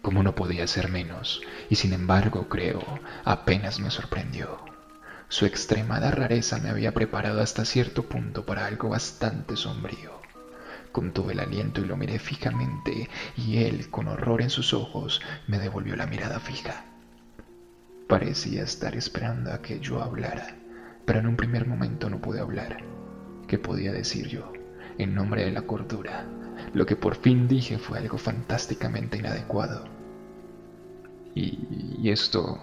como 0.06 0.22
no 0.22 0.36
podía 0.36 0.68
ser 0.68 0.92
menos, 0.92 1.42
y 1.68 1.78
sin 1.78 1.92
embargo 1.92 2.48
creo, 2.48 2.84
apenas 3.24 3.80
me 3.80 3.90
sorprendió. 3.90 4.60
Su 5.30 5.48
extremada 5.48 6.12
rareza 6.12 6.60
me 6.60 6.70
había 6.70 6.94
preparado 6.94 7.42
hasta 7.42 7.66
cierto 7.66 8.04
punto 8.08 8.46
para 8.46 8.68
algo 8.68 8.90
bastante 8.90 9.56
sombrío. 9.56 10.22
Contuve 10.92 11.34
el 11.34 11.40
aliento 11.40 11.82
y 11.82 11.86
lo 11.86 11.98
miré 11.98 12.20
fijamente, 12.20 13.10
y 13.36 13.64
él, 13.64 13.90
con 13.90 14.08
horror 14.08 14.44
en 14.44 14.52
sus 14.52 14.76
ojos, 14.76 15.22
me 15.48 15.58
devolvió 15.58 15.96
la 15.96 16.06
mirada 16.06 16.40
fija. 16.40 16.86
Parecía 18.08 18.62
estar 18.62 18.96
esperando 18.96 19.54
a 19.54 19.64
que 19.64 19.80
yo 19.80 20.04
hablara, 20.04 20.56
pero 21.06 21.18
en 21.18 21.26
un 21.26 21.36
primer 21.36 21.66
momento 21.66 22.12
no 22.12 22.22
pude 22.22 22.42
hablar. 22.42 22.84
¿Qué 23.48 23.58
podía 23.58 23.92
decir 23.92 24.28
yo? 24.28 24.54
En 25.00 25.16
nombre 25.16 25.46
de 25.46 25.52
la 25.52 25.64
cordura, 25.64 26.28
lo 26.74 26.86
que 26.86 26.96
por 26.96 27.16
fin 27.16 27.48
dije 27.48 27.78
fue 27.78 27.98
algo 27.98 28.18
fantásticamente 28.18 29.18
inadecuado. 29.18 29.86
Y, 31.34 32.10
esto 32.10 32.60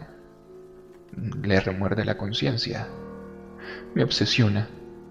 le 1.43 1.61
remuerde 1.61 2.05
la 2.05 2.17
conciencia. 2.17 2.89
Me 3.95 4.03
obsesiona, 4.03 4.69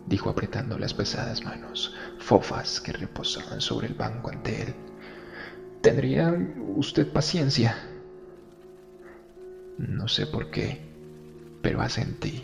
dijo 0.07 0.29
apretando 0.29 0.79
las 0.79 0.93
pesadas 0.93 1.43
manos, 1.43 1.95
fofas 2.17 2.81
que 2.81 2.91
reposaban 2.91 3.61
sobre 3.61 3.87
el 3.87 3.93
banco 3.93 4.31
ante 4.31 4.63
él. 4.63 4.75
¿Tendría 5.81 6.33
usted 6.75 7.11
paciencia? 7.11 7.75
No 9.77 10.07
sé 10.07 10.27
por 10.27 10.49
qué, 10.49 10.81
pero 11.61 11.81
asentí. 11.81 12.43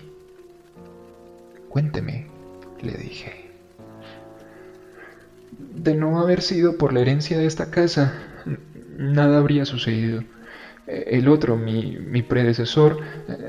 Cuénteme, 1.70 2.28
le 2.82 2.94
dije. 2.94 3.47
De 5.78 5.94
no 5.94 6.20
haber 6.20 6.42
sido 6.42 6.76
por 6.78 6.92
la 6.92 7.02
herencia 7.02 7.38
de 7.38 7.46
esta 7.46 7.70
casa, 7.70 8.14
nada 8.98 9.38
habría 9.38 9.64
sucedido. 9.64 10.24
El 10.88 11.28
otro, 11.28 11.56
mi, 11.56 11.98
mi 12.00 12.24
predecesor, 12.24 12.98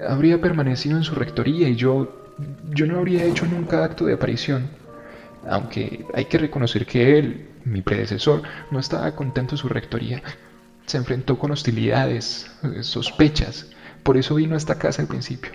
habría 0.07 0.39
permanecido 0.39 0.99
en 0.99 1.05
su 1.05 1.15
rectoría 1.15 1.69
y 1.71 1.77
yo, 1.77 2.35
yo 2.69 2.87
no 2.87 2.99
habría 2.99 3.25
hecho 3.25 3.47
nunca 3.47 3.83
acto 3.83 4.05
de 4.05 4.13
aparición. 4.13 4.69
Aunque 5.49 6.05
hay 6.13 6.27
que 6.27 6.37
reconocer 6.37 6.85
que 6.85 7.19
él, 7.19 7.49
mi 7.65 7.81
predecesor, 7.81 8.43
no 8.71 8.79
estaba 8.79 9.17
contento 9.17 9.55
en 9.55 9.59
su 9.59 9.69
rectoría. 9.69 10.23
Se 10.85 10.99
enfrentó 10.99 11.39
con 11.39 11.51
hostilidades, 11.51 12.51
sospechas. 12.81 13.71
Por 14.03 14.19
eso 14.19 14.35
vino 14.35 14.55
a 14.55 14.59
esta 14.59 14.79
casa 14.79 15.01
al 15.01 15.09
principio. 15.09 15.53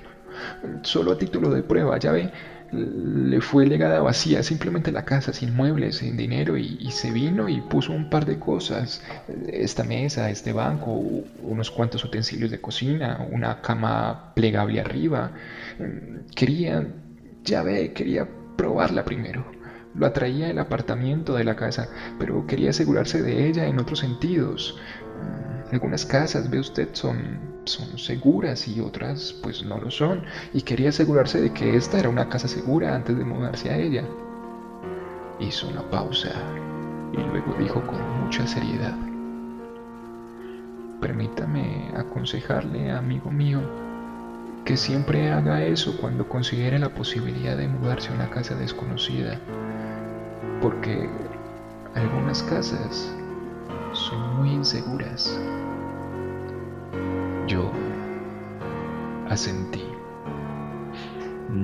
Solo 0.81 1.11
a 1.11 1.17
título 1.19 1.51
de 1.51 1.61
prueba, 1.61 1.99
ya 1.99 2.11
ve, 2.11 2.31
le 2.73 3.41
fue 3.41 3.65
legada 3.65 4.01
vacía, 4.01 4.43
simplemente 4.43 4.91
la 4.91 5.05
casa, 5.05 5.33
sin 5.33 5.55
muebles, 5.55 5.97
sin 5.97 6.17
dinero, 6.17 6.57
y, 6.57 6.91
se 6.91 7.11
vino 7.11 7.49
y 7.49 7.61
puso 7.61 7.91
un 7.93 8.09
par 8.09 8.25
de 8.25 8.39
cosas, 8.39 9.01
esta 9.47 9.83
mesa, 9.83 10.29
este 10.29 10.53
banco, 10.53 10.91
unos 11.41 11.71
cuantos 11.71 12.03
utensilios 12.03 12.51
de 12.51 12.59
cocina, 12.59 13.25
una 13.31 13.61
cama 13.61 14.33
plegable 14.35 14.79
arriba. 14.79 15.31
Quería, 16.35 16.87
ya 17.43 17.63
ve, 17.63 17.93
quería 17.93 18.27
probarla 18.57 19.05
primero. 19.05 19.45
Lo 19.95 20.07
atraía 20.07 20.49
el 20.49 20.57
apartamiento 20.57 21.35
de 21.35 21.43
la 21.43 21.55
casa, 21.55 21.87
pero 22.17 22.47
quería 22.47 22.71
asegurarse 22.71 23.21
de 23.21 23.47
ella 23.47 23.67
en 23.67 23.79
otros 23.79 23.99
sentidos. 23.99 24.79
Algunas 25.71 26.05
casas, 26.05 26.49
ve 26.49 26.59
usted, 26.59 26.89
son, 26.93 27.39
son 27.65 27.97
seguras 27.97 28.67
y 28.67 28.79
otras 28.79 29.33
pues 29.41 29.63
no 29.65 29.79
lo 29.79 29.89
son. 29.89 30.23
Y 30.53 30.61
quería 30.61 30.89
asegurarse 30.89 31.41
de 31.41 31.51
que 31.51 31.75
esta 31.75 31.99
era 31.99 32.09
una 32.09 32.29
casa 32.29 32.47
segura 32.47 32.93
antes 32.93 33.17
de 33.17 33.25
mudarse 33.25 33.71
a 33.71 33.77
ella. 33.77 34.03
Hizo 35.39 35.67
una 35.67 35.81
pausa 35.89 36.29
y 37.11 37.17
luego 37.17 37.55
dijo 37.59 37.81
con 37.85 38.23
mucha 38.23 38.45
seriedad. 38.45 38.95
Permítame 41.01 41.91
aconsejarle, 41.97 42.91
amigo 42.91 43.31
mío, 43.31 43.59
que 44.63 44.77
siempre 44.77 45.31
haga 45.31 45.63
eso 45.63 45.97
cuando 45.97 46.29
considere 46.29 46.79
la 46.79 46.89
posibilidad 46.89 47.57
de 47.57 47.67
mudarse 47.67 48.11
a 48.11 48.15
una 48.15 48.29
casa 48.29 48.55
desconocida, 48.55 49.39
porque 50.61 51.09
algunas 51.95 52.41
casas 52.43 53.13
muy 54.15 54.51
inseguras. 54.51 55.39
Yo 57.47 57.71
asentí. 59.29 59.83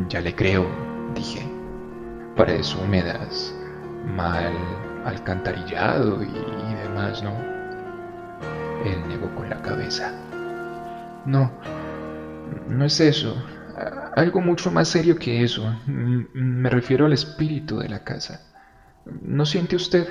Ya 0.08 0.22
le 0.22 0.36
creo, 0.36 0.66
dije. 1.16 1.42
Paredes 2.36 2.76
húmedas, 2.76 3.54
mal 4.16 4.54
alcantarillado 5.06 6.22
y, 6.24 6.32
demás, 6.84 7.22
¿no? 7.24 7.34
Él 8.86 9.08
negó 9.08 9.34
con 9.36 9.50
la 9.50 9.62
cabeza. 9.62 10.14
No, 11.26 11.52
no 12.68 12.86
es 12.86 13.00
eso. 13.00 13.36
Algo 14.16 14.42
mucho 14.42 14.72
más 14.72 14.88
serio 14.88 15.18
que 15.18 15.44
eso. 15.44 15.64
Me 15.86 16.70
refiero 16.70 17.06
al 17.06 17.14
espíritu 17.14 17.80
de 17.80 17.90
la 17.90 18.04
casa. 18.04 18.42
¿No 19.22 19.46
siente 19.46 19.76
usted 19.76 20.08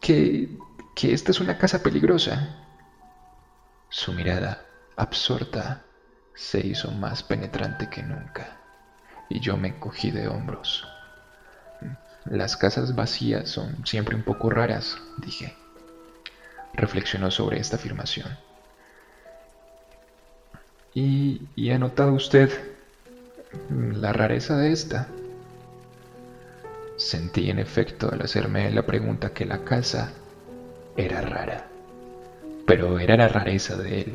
que, 0.00 0.56
que 0.94 1.12
esta 1.12 1.30
es 1.30 1.40
una 1.40 1.58
casa 1.58 1.82
peligrosa? 1.82 2.56
Su 3.88 4.12
mirada, 4.12 4.64
absorta, 4.96 5.82
se 6.34 6.66
hizo 6.66 6.90
más 6.90 7.22
penetrante 7.22 7.88
que 7.88 8.02
nunca, 8.02 8.60
y 9.28 9.40
yo 9.40 9.56
me 9.56 9.68
encogí 9.68 10.10
de 10.10 10.28
hombros. 10.28 10.86
Las 12.26 12.56
casas 12.56 12.94
vacías 12.94 13.48
son 13.48 13.86
siempre 13.86 14.14
un 14.14 14.22
poco 14.22 14.50
raras, 14.50 14.98
dije. 15.18 15.56
Reflexionó 16.74 17.30
sobre 17.30 17.58
esta 17.58 17.76
afirmación. 17.76 18.38
¿Y, 20.94 21.42
y 21.56 21.70
ha 21.70 21.78
notado 21.78 22.12
usted 22.12 22.50
la 23.68 24.12
rareza 24.12 24.56
de 24.56 24.72
esta? 24.72 25.08
Sentí 26.96 27.50
en 27.50 27.58
efecto 27.58 28.10
al 28.12 28.22
hacerme 28.22 28.70
la 28.70 28.82
pregunta 28.82 29.32
que 29.32 29.46
la 29.46 29.64
casa 29.64 30.12
era 31.00 31.20
rara. 31.20 31.66
Pero 32.66 32.98
era 32.98 33.16
la 33.16 33.28
rareza 33.28 33.76
de 33.76 34.02
él, 34.02 34.14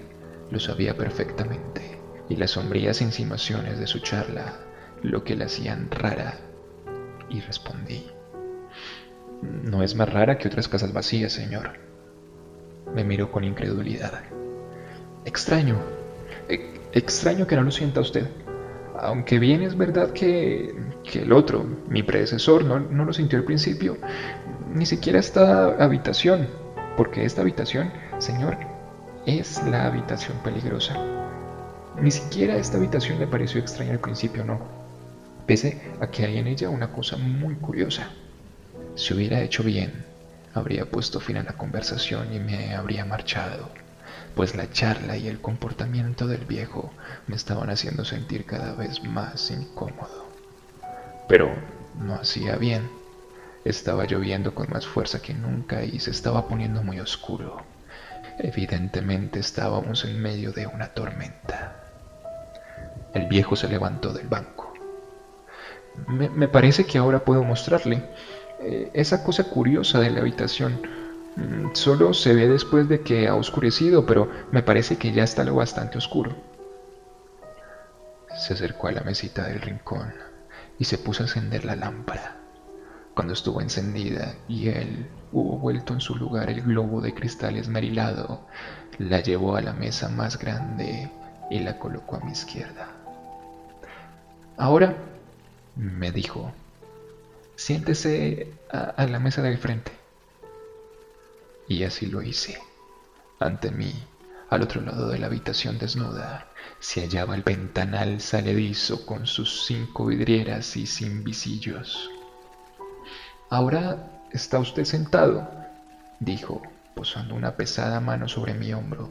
lo 0.51 0.60
sabía 0.60 0.96
perfectamente, 0.96 2.00
y 2.30 2.36
las 2.36 2.51
sombrías 2.51 3.01
insinuaciones 3.01 3.80
de 3.80 3.88
su 3.88 4.00
charla 4.00 4.60
lo 5.01 5.24
que 5.24 5.36
la 5.36 5.46
hacían 5.46 5.89
rara 5.92 6.36
y 7.30 7.42
respondí, 7.42 8.06
no 9.42 9.84
es 9.84 9.96
más 9.96 10.12
rara 10.12 10.38
que 10.38 10.48
otras 10.48 10.68
casas 10.68 10.94
vacías, 10.94 11.34
señor. 11.34 11.74
Me 12.94 13.04
miró 13.04 13.32
con 13.32 13.44
incredulidad. 13.44 14.22
Extraño, 15.25 15.77
e, 16.48 16.74
extraño 16.94 17.48
que 17.48 17.55
no 17.55 17.64
lo 17.64 17.72
sienta 17.72 18.00
usted. 18.00 18.27
Aunque 19.00 19.40
bien 19.40 19.62
es 19.62 19.75
verdad 19.77 20.12
que, 20.12 20.74
que 21.03 21.24
el 21.24 21.33
otro, 21.33 21.66
mi 21.90 22.03
predecesor, 22.03 22.64
no, 22.64 22.79
no 22.79 23.05
lo 23.05 23.12
sintió 23.12 23.38
al 23.38 23.46
principio, 23.46 23.98
ni 24.74 24.86
siquiera 24.86 25.20
esta 25.20 25.83
habitación, 25.83 26.48
porque 26.98 27.25
esta 27.25 27.42
habitación, 27.42 27.92
señor, 28.20 28.58
es 29.25 29.64
la 29.64 29.86
habitación 29.86 30.38
peligrosa. 30.44 30.96
Ni 32.00 32.12
siquiera 32.12 32.55
esta 32.55 32.77
habitación 32.77 33.20
le 33.20 33.27
pareció 33.27 33.60
extraña 33.60 33.94
al 33.94 34.00
principio, 34.00 34.44
no 34.44 34.86
pese 35.46 35.79
a 36.00 36.08
que 36.08 36.25
hay 36.25 36.38
en 36.38 36.48
ella 36.48 36.70
una 36.70 36.92
cosa 36.92 37.18
muy 37.18 37.55
curiosa. 37.55 38.10
Si 38.96 39.14
hubiera 39.14 39.42
hecho 39.42 39.64
bien, 39.64 40.05
habría 40.53 40.86
puesto 40.86 41.20
fin 41.20 41.38
a 41.38 41.44
la 41.44 41.53
conversación 41.53 42.34
y 42.34 42.40
me 42.40 42.75
habría 42.75 43.05
marchado, 43.05 43.70
pues 44.36 44.55
la 44.55 44.70
charla 44.70 45.18
y 45.18 45.27
el 45.27 45.42
comportamiento 45.42 46.27
del 46.27 46.46
viejo 46.46 46.92
me 47.27 47.36
estaban 47.36 47.70
haciendo 47.70 48.05
sentir 48.05 48.46
cada 48.46 48.74
vez 48.74 49.03
más 49.03 49.51
incómodo. 49.51 50.25
Pero 51.27 51.53
no 52.00 52.16
hacía 52.16 52.55
bien. 52.55 52.90
Estaba 53.66 54.06
lloviendo 54.06 54.56
con 54.56 54.70
más 54.70 54.88
fuerza 54.88 55.22
que 55.22 55.34
nunca 55.34 55.84
y 55.84 56.00
se 56.00 56.12
estaba 56.12 56.48
poniendo 56.48 56.84
muy 56.84 57.00
oscuro. 57.00 57.64
Evidentemente 58.40 59.40
estábamos 59.40 60.06
en 60.06 60.22
medio 60.22 60.54
de 60.54 60.68
una 60.68 60.88
tormenta. 60.88 61.75
El 63.14 63.28
viejo 63.28 63.56
se 63.56 63.68
levantó 63.68 64.14
del 64.14 64.28
banco 64.28 64.66
me, 66.08 66.48
parece 66.48 66.86
que 66.86 66.98
ahora 66.98 67.24
puedo 67.24 67.44
mostrarle. 67.44 68.04
Eh, 68.62 68.90
esa 68.94 69.24
cosa 69.24 69.46
curiosa 69.46 70.00
de 70.00 70.12
la 70.12 70.22
habitación 70.22 70.80
mm, 71.36 71.74
solo 71.74 72.14
se 72.14 72.34
ve 72.34 72.48
después 72.48 72.88
de 72.88 73.01
que 73.01 73.28
ha 73.28 73.36
oscurecido, 73.36 74.06
pero 74.06 74.30
me 74.51 74.64
parece 74.64 74.98
que 74.98 75.12
ya 75.12 75.24
está 75.24 75.44
lo 75.44 75.56
bastante 75.56 75.98
oscuro. 75.98 76.36
Se 78.38 78.54
acercó 78.54 78.88
a 78.88 78.92
la 78.92 79.01
mesita 79.01 79.48
del 79.48 79.62
rincón 79.62 80.14
y 80.78 80.86
se 80.86 80.98
puso 80.98 81.24
a 81.24 81.28
encender 81.28 81.66
la 81.66 81.75
lámpara. 81.75 82.38
Cuando 83.16 83.34
estuvo 83.34 83.62
encendida 83.62 84.36
y 84.50 84.68
él 84.68 85.08
hubo 85.32 85.58
vuelto 85.58 85.94
en 85.94 86.01
su 86.01 86.16
lugar 86.16 86.50
el 86.50 86.62
globo 86.62 87.00
de 87.00 87.14
cristal 87.14 87.56
esmerilado, 87.56 88.42
la 88.98 89.22
llevó 89.22 89.56
a 89.56 89.62
la 89.62 89.72
mesa 89.72 90.10
más 90.10 90.38
grande 90.38 91.10
y 91.50 91.60
la 91.60 91.80
colocó 91.80 92.18
a 92.18 92.20
mi 92.20 92.34
izquierda. 92.34 92.90
Ahora 94.58 94.98
me 95.78 96.12
dijo, 96.12 96.51
siéntese 97.56 98.54
a, 98.70 99.06
la 99.06 99.20
mesa 99.20 99.42
del 99.42 99.58
frente. 99.58 99.94
Y 101.70 101.84
así 101.84 102.08
lo 102.08 102.22
hice. 102.22 102.60
Ante 103.40 103.72
mí, 103.72 103.94
al 104.50 104.62
otro 104.62 104.82
lado 104.82 105.08
de 105.08 105.20
la 105.20 105.28
habitación 105.28 105.78
desnuda, 105.78 106.48
se 106.80 107.01
hallaba 107.01 107.36
el 107.36 107.44
ventanal 107.44 108.20
saledizo 108.20 109.06
con 109.06 109.25
sus 109.25 109.66
cinco 109.66 110.06
vidrieras 110.06 110.75
y 110.75 110.86
sin 110.86 111.24
visillos. 111.24 112.10
Ahora 113.50 114.12
está 114.31 114.60
usted 114.60 114.86
sentado, 114.86 115.48
dijo, 116.20 116.62
posando 116.96 117.36
una 117.36 117.55
pesada 117.55 118.00
mano 118.00 118.27
sobre 118.27 118.53
mi 118.55 118.74
hombro, 118.74 119.10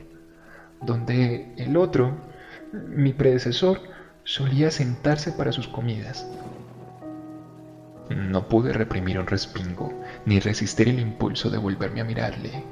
donde 0.80 1.54
el 1.56 1.76
otro, 1.76 2.16
mi 2.72 3.12
predecesor, 3.12 3.80
solía 4.24 4.70
sentarse 4.70 5.30
para 5.30 5.52
sus 5.52 5.68
comidas. 5.68 6.26
No 8.10 8.48
pude 8.48 8.72
reprimir 8.72 9.18
un 9.18 9.26
respingo, 9.26 9.92
ni 10.26 10.40
resistir 10.40 10.88
el 10.88 10.98
impulso 10.98 11.48
de 11.48 11.58
volverme 11.58 12.00
a 12.00 12.04
mirarle. 12.04 12.64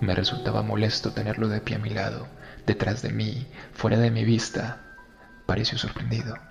Me 0.00 0.14
resultaba 0.14 0.62
molesto 0.62 1.12
tenerlo 1.12 1.48
de 1.48 1.60
pie 1.60 1.76
a 1.76 1.80
mi 1.80 1.90
lado, 1.90 2.28
detrás 2.64 3.02
de 3.02 3.10
mí, 3.10 3.46
fuera 3.72 3.98
de 3.98 4.10
mi 4.10 4.24
vista. 4.24 4.78
Pareció 5.46 5.78
sorprendido. 5.78 6.47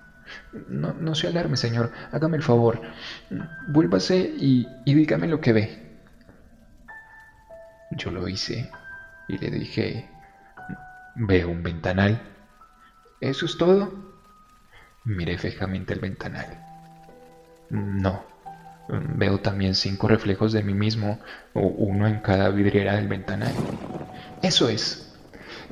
No, 0.68 0.94
no 0.94 1.16
se 1.16 1.28
alarme, 1.28 1.58
señor. 1.58 1.92
Hágame 2.12 2.38
el 2.38 2.44
favor. 2.44 2.82
Vuélvase 3.68 4.18
y, 4.18 4.68
y 4.86 4.94
dígame 4.94 5.28
lo 5.28 5.42
que 5.42 5.54
ve. 5.54 6.00
Yo 7.92 8.12
lo 8.12 8.28
hice 8.28 8.70
y 9.28 9.38
le 9.38 9.50
dije, 9.50 10.10
veo 11.16 11.50
un 11.50 11.64
ventanal. 11.64 12.22
¿Eso 13.22 13.46
es 13.46 13.58
todo? 13.58 13.94
Miré 15.04 15.38
fijamente 15.38 15.94
el 15.94 16.00
ventanal. 16.00 16.46
No. 17.70 18.24
Veo 18.90 19.40
también 19.40 19.76
cinco 19.76 20.08
reflejos 20.08 20.54
de 20.54 20.64
mí 20.64 20.74
mismo, 20.74 21.20
uno 21.54 22.08
en 22.08 22.20
cada 22.20 22.50
vidriera 22.50 22.96
del 22.96 23.08
ventanal. 23.08 23.54
Eso 24.42 24.70
es. 24.70 25.07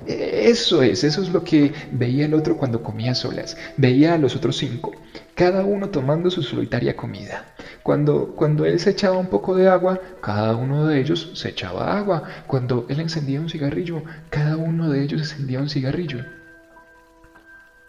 Eso 0.07 0.81
es, 0.81 1.03
eso 1.03 1.21
es 1.21 1.29
lo 1.29 1.43
que 1.43 1.73
veía 1.91 2.25
el 2.25 2.33
otro 2.33 2.57
cuando 2.57 2.83
comía 2.83 3.15
solas. 3.15 3.57
Veía 3.77 4.13
a 4.13 4.17
los 4.17 4.35
otros 4.35 4.57
cinco, 4.57 4.91
cada 5.35 5.63
uno 5.63 5.89
tomando 5.89 6.29
su 6.29 6.43
solitaria 6.43 6.95
comida. 6.95 7.45
Cuando, 7.81 8.35
cuando 8.35 8.65
él 8.65 8.79
se 8.79 8.91
echaba 8.91 9.17
un 9.17 9.27
poco 9.27 9.55
de 9.55 9.67
agua, 9.67 9.99
cada 10.21 10.55
uno 10.55 10.85
de 10.87 10.99
ellos 10.99 11.31
se 11.33 11.49
echaba 11.49 11.97
agua. 11.97 12.23
Cuando 12.47 12.85
él 12.89 12.99
encendía 12.99 13.39
un 13.39 13.49
cigarrillo, 13.49 14.03
cada 14.29 14.57
uno 14.57 14.89
de 14.89 15.03
ellos 15.03 15.21
encendía 15.21 15.59
un 15.59 15.69
cigarrillo. 15.69 16.25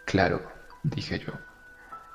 Claro, 0.05 0.41
dije 0.83 1.19
yo, 1.19 1.33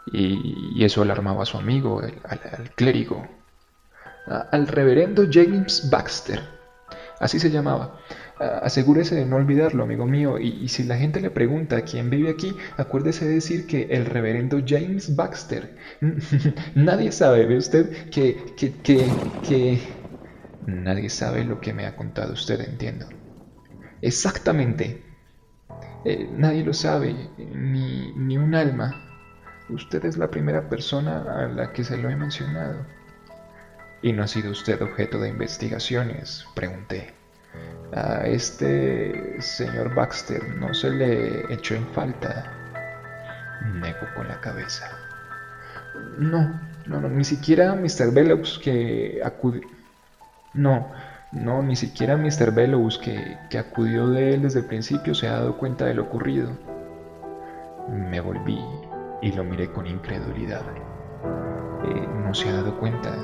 y, 0.06 0.82
eso 0.84 1.02
alarmaba 1.02 1.42
a 1.42 1.46
su 1.46 1.58
amigo, 1.58 2.00
al, 2.00 2.70
clérigo, 2.74 3.26
al 4.26 4.66
reverendo 4.66 5.26
James 5.30 5.88
Baxter, 5.90 6.42
así 7.22 7.38
se 7.38 7.50
llamaba. 7.50 7.98
Asegúrese 8.38 9.14
de 9.14 9.24
no 9.24 9.36
olvidarlo, 9.36 9.84
amigo 9.84 10.06
mío, 10.06 10.38
y, 10.38 10.68
si 10.68 10.82
la 10.82 10.96
gente 10.96 11.20
le 11.20 11.30
pregunta 11.30 11.82
quién 11.82 12.10
vive 12.10 12.28
aquí, 12.28 12.52
acuérdese 12.76 13.26
de 13.26 13.34
decir 13.34 13.66
que 13.66 13.84
el 13.90 14.06
reverendo 14.06 14.58
James 14.66 15.14
Baxter. 15.14 15.76
Nadie 16.74 17.12
sabe, 17.12 17.46
¿ve 17.46 17.56
usted? 17.56 18.08
Que, 18.10 18.36
que, 18.56 18.72
que, 18.82 19.08
que... 19.48 19.80
Nadie 20.66 21.08
sabe 21.08 21.44
lo 21.44 21.60
que 21.60 21.72
me 21.72 21.86
ha 21.86 21.96
contado 21.96 22.32
usted, 22.32 22.60
entiendo. 22.60 23.06
Exactamente. 24.00 25.04
Eh, 26.04 26.28
nadie 26.36 26.64
lo 26.64 26.72
sabe, 26.72 27.30
ni, 27.38 28.12
ni 28.16 28.36
un 28.36 28.54
alma. 28.54 28.92
Usted 29.68 30.04
es 30.04 30.16
la 30.16 30.30
primera 30.30 30.68
persona 30.68 31.22
a 31.22 31.46
la 31.46 31.72
que 31.72 31.84
se 31.84 31.96
lo 31.96 32.10
he 32.10 32.16
mencionado. 32.16 32.84
¿Y 34.02 34.12
no 34.12 34.24
ha 34.24 34.26
sido 34.26 34.50
usted 34.50 34.82
objeto 34.82 35.20
de 35.20 35.28
investigaciones? 35.28 36.44
Pregunté. 36.54 37.14
A 37.94 38.26
este 38.26 39.40
señor 39.40 39.94
Baxter 39.94 40.42
no 40.56 40.74
se 40.74 40.90
le 40.90 41.54
echó 41.54 41.76
en 41.76 41.86
falta. 41.88 42.52
Negó 43.74 44.08
con 44.16 44.26
la 44.26 44.40
cabeza. 44.40 44.90
No, 46.18 46.60
no, 46.86 47.00
no, 47.00 47.08
ni 47.08 47.22
siquiera 47.22 47.76
Mr. 47.76 48.12
Bellows 48.12 48.58
que 48.58 49.20
acudió. 49.24 49.62
No, 50.52 50.90
no, 51.30 51.62
ni 51.62 51.76
siquiera 51.76 52.16
Mr. 52.16 52.52
Bellows 52.52 52.98
que, 52.98 53.38
que 53.50 53.58
acudió 53.58 54.08
de 54.08 54.34
él 54.34 54.42
desde 54.42 54.60
el 54.60 54.66
principio 54.66 55.14
se 55.14 55.28
ha 55.28 55.32
dado 55.34 55.58
cuenta 55.58 55.84
de 55.84 55.94
lo 55.94 56.02
ocurrido. 56.02 56.50
Me 57.88 58.20
volví 58.20 58.60
y 59.20 59.32
lo 59.32 59.44
miré 59.44 59.70
con 59.70 59.86
incredulidad. 59.86 60.62
Eh, 61.84 62.08
no 62.24 62.34
se 62.34 62.48
ha 62.48 62.54
dado 62.54 62.78
cuenta. 62.78 63.14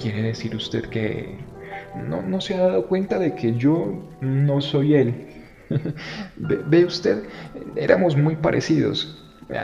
¿Quiere 0.00 0.22
decir 0.22 0.54
usted 0.54 0.84
que 0.84 1.36
no, 1.94 2.22
no 2.22 2.40
se 2.40 2.54
ha 2.54 2.60
dado 2.60 2.86
cuenta 2.86 3.18
de 3.18 3.34
que 3.34 3.56
yo 3.56 4.00
no 4.20 4.60
soy 4.60 4.94
él? 4.94 5.14
Ve 6.36 6.84
usted, 6.84 7.24
éramos 7.76 8.16
muy 8.16 8.36
parecidos. 8.36 9.08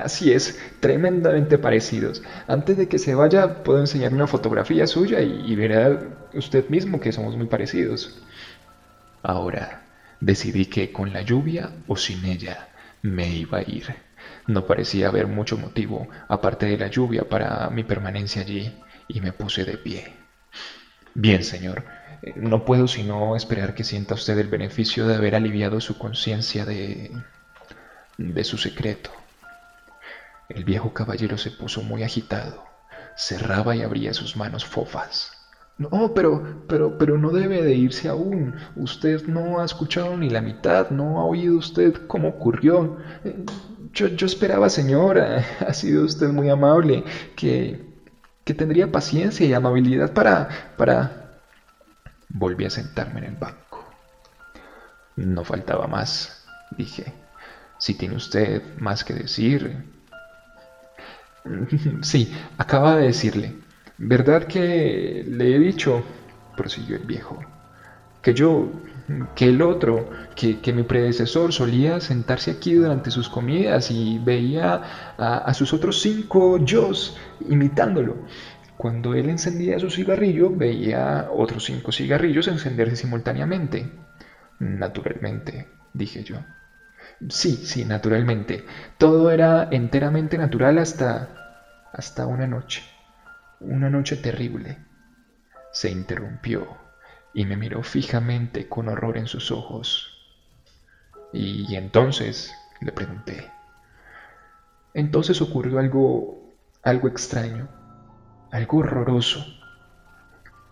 Así 0.03 0.33
es, 0.33 0.59
tremendamente 0.81 1.59
parecidos. 1.59 2.23
Antes 2.49 2.77
de 2.77 2.88
que 2.88 2.99
se 2.99 3.14
vaya, 3.14 3.62
puedo 3.62 3.81
enseñarle 3.81 4.16
una 4.16 4.27
fotografía 4.27 4.87
suya 4.87 5.20
y, 5.20 5.55
verá 5.55 5.99
usted 6.33 6.68
mismo 6.68 7.01
que 7.01 7.12
somos 7.12 7.37
muy 7.37 7.47
parecidos. 7.47 8.11
Ahora, 9.23 9.83
decidí 10.20 10.66
que 10.66 10.90
con 10.90 11.12
la 11.12 11.23
lluvia 11.23 11.70
o 11.87 11.97
sin 11.97 12.25
ella 12.25 12.68
me 13.03 13.29
iba 13.29 13.59
a 13.59 13.62
ir. 13.62 13.85
No 14.47 14.62
parecía 14.66 15.09
haber 15.09 15.27
mucho 15.27 15.59
motivo, 15.59 16.09
aparte 16.29 16.66
de 16.66 16.79
la 16.79 16.88
lluvia, 16.88 17.25
para 17.25 17.68
mi 17.70 17.85
permanencia 17.85 18.42
allí, 18.42 18.73
y 19.07 19.20
me 19.20 19.33
puse 19.33 19.64
de 19.64 19.77
pie. 19.77 20.23
Bien, 21.14 21.42
señor, 21.44 21.85
no 22.37 22.64
puedo 22.64 22.88
sino 22.88 23.37
esperar 23.37 23.74
que 23.74 23.85
sienta 23.85 24.14
usted 24.14 24.38
el 24.38 24.48
beneficio 24.48 25.07
de 25.07 25.14
haber 25.14 25.35
aliviado 25.35 25.81
su 25.81 25.96
conciencia 25.96 26.64
de... 26.64 27.11
de 28.18 28.44
su 28.44 28.59
secreto. 28.59 29.11
El 30.48 30.64
viejo 30.64 30.92
caballero 30.92 31.38
se 31.38 31.50
puso 31.50 31.83
muy 31.83 32.03
agitado. 32.03 32.64
Cerraba 33.16 33.77
y 33.77 33.83
abría 33.83 34.12
sus 34.14 34.37
manos 34.37 34.64
fofas. 34.64 35.33
No, 35.79 36.12
pero, 36.14 36.64
pero, 36.68 36.96
pero 36.98 37.18
no 37.18 37.31
debe 37.33 37.62
de 37.62 37.74
irse 37.74 38.09
aún. 38.09 38.55
Usted 38.77 39.27
no 39.27 39.61
ha 39.61 39.64
escuchado 39.64 40.16
ni 40.16 40.31
la 40.31 40.40
mitad, 40.40 40.90
no 40.90 41.18
ha 41.20 41.24
oído 41.24 41.57
usted 41.57 41.94
cómo 42.07 42.29
ocurrió. 42.29 42.96
Yo, 43.92 44.09
yo 44.09 44.27
esperaba, 44.27 44.68
señora, 44.68 45.44
ha 45.66 45.72
sido 45.72 46.05
usted 46.05 46.29
muy 46.29 46.48
amable, 46.48 47.05
que, 47.37 47.84
que 48.44 48.54
tendría 48.54 48.92
paciencia 48.92 49.46
y 49.46 49.52
amabilidad 49.52 50.12
para, 50.12 50.48
para... 50.76 51.11
Volví 52.28 52.64
a 52.64 52.70
sentarme 52.70 53.20
en 53.20 53.26
el 53.26 53.37
banco. 53.37 53.85
No 55.16 55.44
faltaba 55.44 55.87
más, 55.87 56.44
dije. 56.76 57.12
Si 57.78 57.94
tiene 57.94 58.16
usted 58.16 58.62
más 58.78 59.04
que 59.04 59.14
decir, 59.14 59.85
Sí, 62.02 62.28
acaba 62.59 62.96
de 62.96 63.07
decirle. 63.07 63.54
¿Verdad 63.98 64.44
que 64.44 65.24
le 65.26 65.54
he 65.54 65.59
dicho, 65.59 66.02
prosiguió 66.57 66.96
el 66.96 67.04
viejo, 67.04 67.38
que 68.22 68.35
yo, 68.35 68.68
que 69.35 69.49
el 69.49 69.61
otro, 69.62 70.09
que, 70.35 70.73
mi 70.73 70.83
predecesor 70.83 71.53
solía 71.53 72.01
sentarse 72.01 72.51
aquí 72.51 72.75
durante 72.75 73.11
sus 73.11 73.29
comidas 73.29 73.90
y 73.90 74.19
veía 74.19 74.81
a, 75.19 75.55
sus 75.55 75.73
otros 75.73 76.01
cinco 76.01 76.59
yo 76.59 76.90
imitándolo? 77.49 78.17
Cuando 78.77 79.14
él 79.14 79.29
encendía 79.29 79.79
su 79.79 79.90
cigarrillo, 79.90 80.51
veía 80.51 81.29
otros 81.31 81.64
cinco 81.64 81.93
cigarrillos 81.93 82.49
encenderse 82.49 82.97
simultáneamente. 82.97 83.88
Naturalmente, 84.59 85.69
dije 85.93 86.25
yo. 86.25 86.37
Sí, 87.29 87.61
sí, 87.62 87.85
naturalmente. 87.85 88.64
Todo 88.99 89.31
era 89.31 89.69
enteramente 89.71 90.37
natural 90.38 90.79
hasta... 90.79 91.29
hasta 91.93 92.27
una 92.27 92.47
noche. 92.47 92.83
Una 93.61 93.90
noche 93.90 94.17
terrible. 94.17 94.79
Se 95.73 95.90
interrumpió 95.90 96.84
y 97.35 97.44
me 97.44 97.57
miró 97.57 97.83
fijamente 97.83 98.68
con 98.68 98.88
horror 98.88 99.18
en 99.18 99.27
sus 99.27 99.51
ojos. 99.51 100.11
Y 101.33 101.75
entonces 101.75 102.55
le 102.81 102.92
pregunté. 102.92 103.51
Entonces 104.94 105.42
ocurrió 105.42 105.81
algo 105.81 106.44
algo 106.85 107.09
extraño, 107.09 107.66
algo 108.51 108.79
horroroso. 108.79 109.44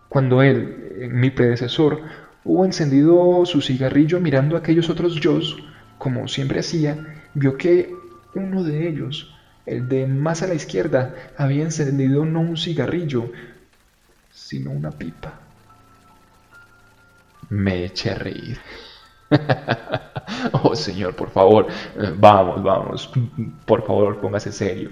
Cuando 0.07 0.43
él, 0.43 1.09
mi 1.11 1.31
predecesor, 1.31 2.01
hubo 2.43 2.65
encendido 2.65 3.45
su 3.45 3.61
cigarrillo 3.61 4.19
mirando 4.19 4.55
a 4.55 4.59
aquellos 4.59 4.89
otros 4.89 5.15
yo, 5.15 5.39
como 5.97 6.27
siempre 6.27 6.59
hacía, 6.59 6.97
vio 7.33 7.57
que 7.57 7.93
uno 8.35 8.63
de 8.63 8.87
ellos, 8.87 9.33
el 9.65 9.89
de 9.89 10.05
más 10.05 10.43
a 10.43 10.47
la 10.47 10.53
izquierda, 10.53 11.15
había 11.35 11.63
encendido 11.63 12.25
no 12.25 12.41
un 12.41 12.57
cigarrillo, 12.57 13.31
sino 14.31 14.69
una 14.69 14.91
pipa. 14.91 15.42
Me 17.57 17.73
eché 17.85 18.09
a 18.11 18.15
reír. 18.15 18.57
oh, 20.63 20.75
señor, 20.75 21.15
por 21.15 21.29
favor, 21.29 21.67
vamos, 22.27 22.61
vamos, 22.63 23.09
por 23.65 23.81
favor, 23.87 24.19
póngase 24.21 24.51
serio. 24.51 24.91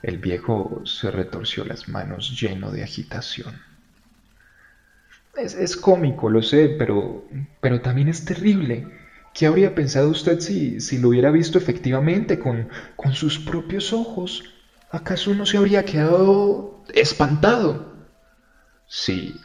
El 0.00 0.16
viejo 0.16 0.80
se 0.86 1.10
retorció 1.10 1.62
las 1.62 1.86
manos 1.86 2.30
lleno 2.40 2.70
de 2.70 2.82
agitación. 2.82 3.60
Es, 5.36 5.54
es 5.54 5.76
cómico, 5.76 6.28
lo 6.30 6.42
sé, 6.42 6.68
pero, 6.68 7.24
pero 7.60 7.80
también 7.80 8.08
es 8.08 8.24
terrible. 8.24 8.86
¿Qué 9.32 9.46
habría 9.46 9.74
pensado 9.74 10.08
usted 10.08 10.40
si, 10.40 10.80
si 10.80 10.98
lo 10.98 11.08
hubiera 11.08 11.30
visto 11.30 11.58
efectivamente 11.58 12.38
con, 12.38 12.68
con 12.96 13.12
sus 13.12 13.38
propios 13.38 13.92
ojos? 13.92 14.42
¿Acaso 14.90 15.34
no 15.34 15.44
se 15.46 15.58
habría 15.58 15.84
quedado 15.84 16.82
espantado? 16.92 17.84
Sí, 18.88 19.40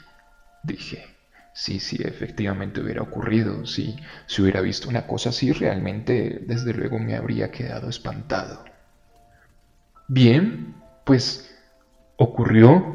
dije. 0.63 1.10
Sí, 1.53 1.79
sí, 1.79 1.97
efectivamente 2.03 2.81
hubiera 2.81 3.01
ocurrido. 3.01 3.65
Si, 3.65 3.95
si 4.25 4.41
hubiera 4.41 4.59
visto 4.61 4.89
una 4.89 5.01
cosa 5.01 5.29
así, 5.29 5.51
realmente, 5.53 6.37
desde 6.41 6.73
luego, 6.73 6.99
me 6.99 7.15
habría 7.15 7.47
quedado 7.47 7.87
espantado. 7.89 8.63
Bien, 10.07 10.57
pues 11.05 11.39
ocurrió. 12.17 12.85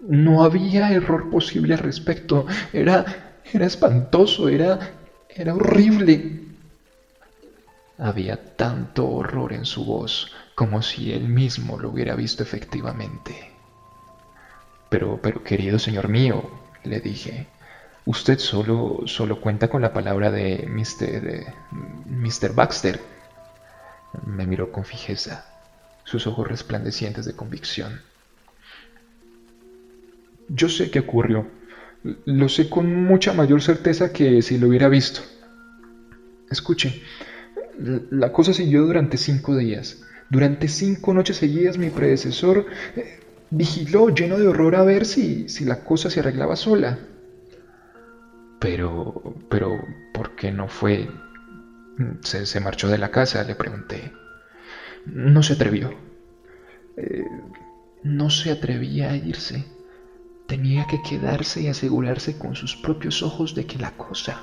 No 0.00 0.42
había 0.42 0.90
error 0.90 1.28
posible 1.28 1.74
al 1.74 1.78
respecto. 1.80 2.44
Era, 2.72 3.04
era 3.52 3.66
espantoso, 3.66 4.48
era 4.48 4.78
era 5.28 5.54
horrible. 5.54 6.24
Había 7.98 8.36
tanto 8.56 9.06
horror 9.06 9.52
en 9.52 9.66
su 9.66 9.84
voz 9.84 10.28
como 10.54 10.80
si 10.80 11.12
él 11.12 11.28
mismo 11.28 11.76
lo 11.78 11.90
hubiera 11.90 12.14
visto 12.14 12.42
efectivamente. 12.42 13.50
Pero, 14.88 15.18
pero 15.22 15.42
querido 15.42 15.78
señor 15.78 16.08
mío, 16.08 16.42
le 16.86 17.00
dije, 17.00 17.46
usted 18.04 18.38
solo, 18.38 19.02
solo 19.06 19.40
cuenta 19.40 19.68
con 19.68 19.82
la 19.82 19.92
palabra 19.92 20.30
de 20.30 20.66
Mr. 20.68 21.44
Mr. 22.06 22.54
Baxter. 22.54 23.00
Me 24.24 24.46
miró 24.46 24.72
con 24.72 24.84
fijeza, 24.84 25.44
sus 26.04 26.26
ojos 26.26 26.48
resplandecientes 26.48 27.26
de 27.26 27.34
convicción. 27.34 28.00
Yo 30.48 30.68
sé 30.68 30.90
qué 30.90 31.00
ocurrió, 31.00 31.46
lo 32.24 32.48
sé 32.48 32.70
con 32.70 33.04
mucha 33.04 33.32
mayor 33.32 33.62
certeza 33.62 34.12
que 34.12 34.42
si 34.42 34.58
lo 34.58 34.68
hubiera 34.68 34.88
visto. 34.88 35.20
Escuche, 36.50 37.02
la 38.10 38.32
cosa 38.32 38.52
siguió 38.52 38.86
durante 38.86 39.16
cinco 39.16 39.56
días. 39.56 40.02
Durante 40.30 40.68
cinco 40.68 41.14
noches 41.14 41.36
seguidas 41.36 41.78
mi 41.78 41.90
predecesor 41.90 42.66
eh, 42.96 43.20
vigiló 43.50 44.08
lleno 44.08 44.38
de 44.38 44.48
horror 44.48 44.76
a 44.76 44.84
ver 44.84 45.04
si, 45.04 45.48
si 45.48 45.64
la 45.64 45.84
cosa 45.84 46.10
se 46.10 46.20
arreglaba 46.20 46.56
sola. 46.56 46.98
Pero, 48.58 49.34
pero, 49.48 49.78
¿por 50.12 50.34
qué 50.34 50.50
no 50.50 50.68
fue? 50.68 51.08
Se, 52.22 52.46
se 52.46 52.60
marchó 52.60 52.88
de 52.88 52.98
la 52.98 53.10
casa, 53.10 53.44
le 53.44 53.54
pregunté. 53.54 54.12
No 55.04 55.42
se 55.42 55.54
atrevió. 55.54 55.94
Eh, 56.96 57.24
no 58.02 58.30
se 58.30 58.50
atrevía 58.50 59.10
a 59.10 59.16
irse. 59.16 59.64
Tenía 60.46 60.86
que 60.86 61.02
quedarse 61.02 61.62
y 61.62 61.68
asegurarse 61.68 62.38
con 62.38 62.54
sus 62.54 62.76
propios 62.76 63.22
ojos 63.22 63.54
de 63.54 63.66
que 63.66 63.78
la 63.78 63.90
cosa, 63.96 64.42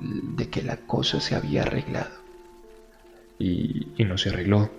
de 0.00 0.48
que 0.48 0.62
la 0.62 0.76
cosa 0.76 1.20
se 1.20 1.34
había 1.34 1.62
arreglado. 1.62 2.10
Y, 3.38 3.88
y 3.96 4.04
no 4.04 4.18
se 4.18 4.30
arregló. 4.30 4.70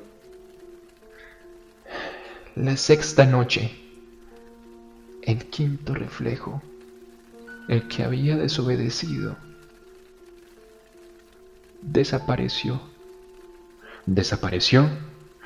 La 2.56 2.76
sexta 2.76 3.26
noche, 3.26 3.72
el 5.24 5.46
quinto 5.46 5.94
reflejo, 5.94 6.62
el 7.70 7.88
que 7.88 8.04
había 8.04 8.36
desobedecido, 8.36 9.38
desapareció. 11.82 12.82
¿Desapareció? 14.06 14.90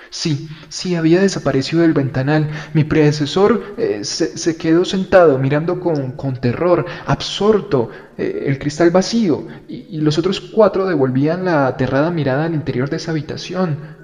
Sí, 0.10 0.50
sí, 0.70 0.96
había 0.96 1.22
desaparecido 1.22 1.84
del 1.84 1.94
ventanal. 1.94 2.50
Mi 2.74 2.84
predecesor 2.84 3.76
eh, 3.78 4.04
se, 4.04 4.58
quedó 4.58 4.84
sentado 4.84 5.38
mirando 5.38 5.80
con, 5.80 6.16
terror, 6.38 6.88
absorto, 7.06 7.92
eh, 8.18 8.46
el 8.48 8.58
cristal 8.58 8.90
vacío, 8.90 9.46
y, 9.68 10.00
los 10.00 10.18
otros 10.18 10.42
cuatro 10.42 10.88
devolvían 10.88 11.46
la 11.46 11.68
aterrada 11.68 12.10
mirada 12.10 12.46
al 12.46 12.56
interior 12.56 12.90
de 12.90 12.98
esa 12.98 13.12
habitación. 13.12 13.95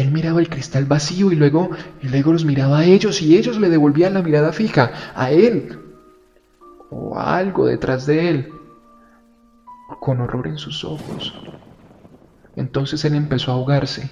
Él 0.00 0.12
miraba 0.12 0.40
el 0.40 0.48
cristal 0.48 0.86
vacío 0.86 1.30
y 1.30 1.36
luego, 1.36 1.68
y 2.02 2.08
luego 2.08 2.32
los 2.32 2.46
miraba 2.46 2.78
a 2.78 2.84
ellos 2.84 3.20
y 3.20 3.36
ellos 3.36 3.60
le 3.60 3.68
devolvían 3.68 4.14
la 4.14 4.22
mirada 4.22 4.50
fija 4.50 4.90
a 5.14 5.30
él 5.30 5.78
o 6.90 7.18
a 7.18 7.36
algo 7.36 7.66
detrás 7.66 8.06
de 8.06 8.30
él, 8.30 8.52
con 10.00 10.22
horror 10.22 10.46
en 10.46 10.56
sus 10.56 10.84
ojos. 10.84 11.34
Entonces 12.56 13.04
él 13.04 13.14
empezó 13.14 13.50
a 13.50 13.54
ahogarse, 13.54 14.10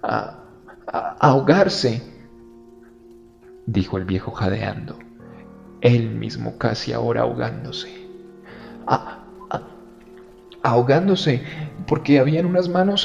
a, 0.00 0.44
ahogarse, 1.18 2.02
dijo 3.66 3.98
el 3.98 4.04
viejo 4.04 4.30
jadeando, 4.30 4.96
él 5.80 6.10
mismo 6.10 6.56
casi 6.56 6.92
ahora 6.92 7.22
ahogándose. 7.22 8.06
ahogándose 10.62 11.42
porque 11.88 12.20
habían 12.20 12.46
unas 12.46 12.68
manos 12.68 13.04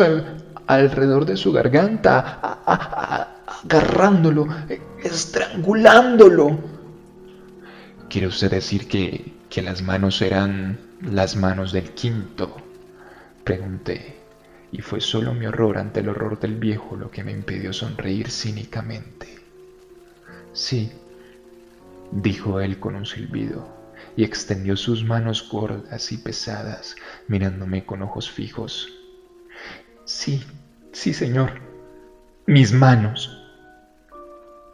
alrededor 0.68 1.26
de 1.26 1.38
su 1.38 1.52
garganta, 1.52 2.60
agarrándolo, 3.64 4.48
estrangulándolo. 5.04 6.60
¿Quiere 8.10 8.28
usted 8.28 8.52
decir 8.52 8.88
que, 8.88 9.34
que 9.50 9.62
las 9.62 9.82
manos 9.82 10.22
eran 10.22 10.80
las 11.02 11.36
manos 11.36 11.72
del 11.72 11.92
quinto? 11.92 12.58
Pregunté 13.44 14.22
y 14.72 14.82
fue 14.82 15.02
solo 15.02 15.34
mi 15.34 15.46
horror 15.46 15.78
ante 15.78 16.00
el 16.00 16.10
horror 16.10 16.40
del 16.40 16.56
viejo 16.56 16.96
lo 16.96 17.12
que 17.12 17.24
me 17.24 17.32
impidió 17.32 17.74
sonreír 17.74 18.30
cínicamente. 18.30 19.28
Sí, 20.54 20.92
dijo 22.12 22.60
él 22.62 22.80
con 22.80 22.96
un 22.96 23.06
silbido, 23.06 23.68
y 24.16 24.24
extendió 24.24 24.78
sus 24.78 25.04
manos 25.04 25.48
gordas 25.50 26.12
y 26.12 26.18
pesadas, 26.18 26.96
mirándome 27.28 27.86
con 27.86 28.02
ojos 28.02 28.30
fijos. 28.30 28.90
Sí, 30.14 30.44
sí, 30.92 31.14
señor, 31.14 31.54
mis 32.46 32.74
manos. 32.74 33.32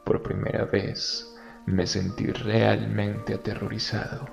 Por 0.04 0.23
primera 0.23 0.65
vez 0.65 1.26
me 1.67 1.86
sentí 1.86 2.26
realmente 2.26 3.36
aterrorizado. 3.36 4.28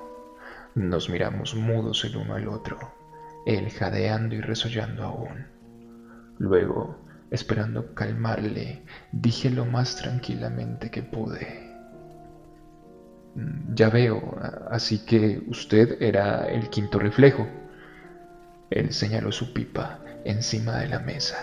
Nos 0.74 1.10
miramos 1.10 1.54
mudos 1.54 2.04
el 2.04 2.16
uno 2.16 2.34
al 2.34 2.48
otro, 2.48 2.78
él 3.44 3.70
jadeando 3.70 4.34
y 4.34 4.40
resollando 4.40 5.04
aún. 5.04 5.46
Luego, 6.38 6.96
esperando 7.30 7.94
calmarle, 7.94 8.82
dije 9.12 9.50
lo 9.50 9.66
más 9.66 9.94
tranquilamente 9.96 10.90
que 10.90 11.02
pude. 11.02 11.70
Ya 13.74 13.90
veo, 13.90 14.36
así 14.70 14.98
que 15.00 15.38
usted 15.46 15.96
era 16.00 16.46
el 16.46 16.70
quinto 16.70 16.98
reflejo. 16.98 17.46
Él 18.70 18.90
señaló 18.90 19.30
su 19.30 19.52
pipa 19.52 20.00
encima 20.24 20.78
de 20.78 20.88
la 20.88 20.98
mesa. 20.98 21.36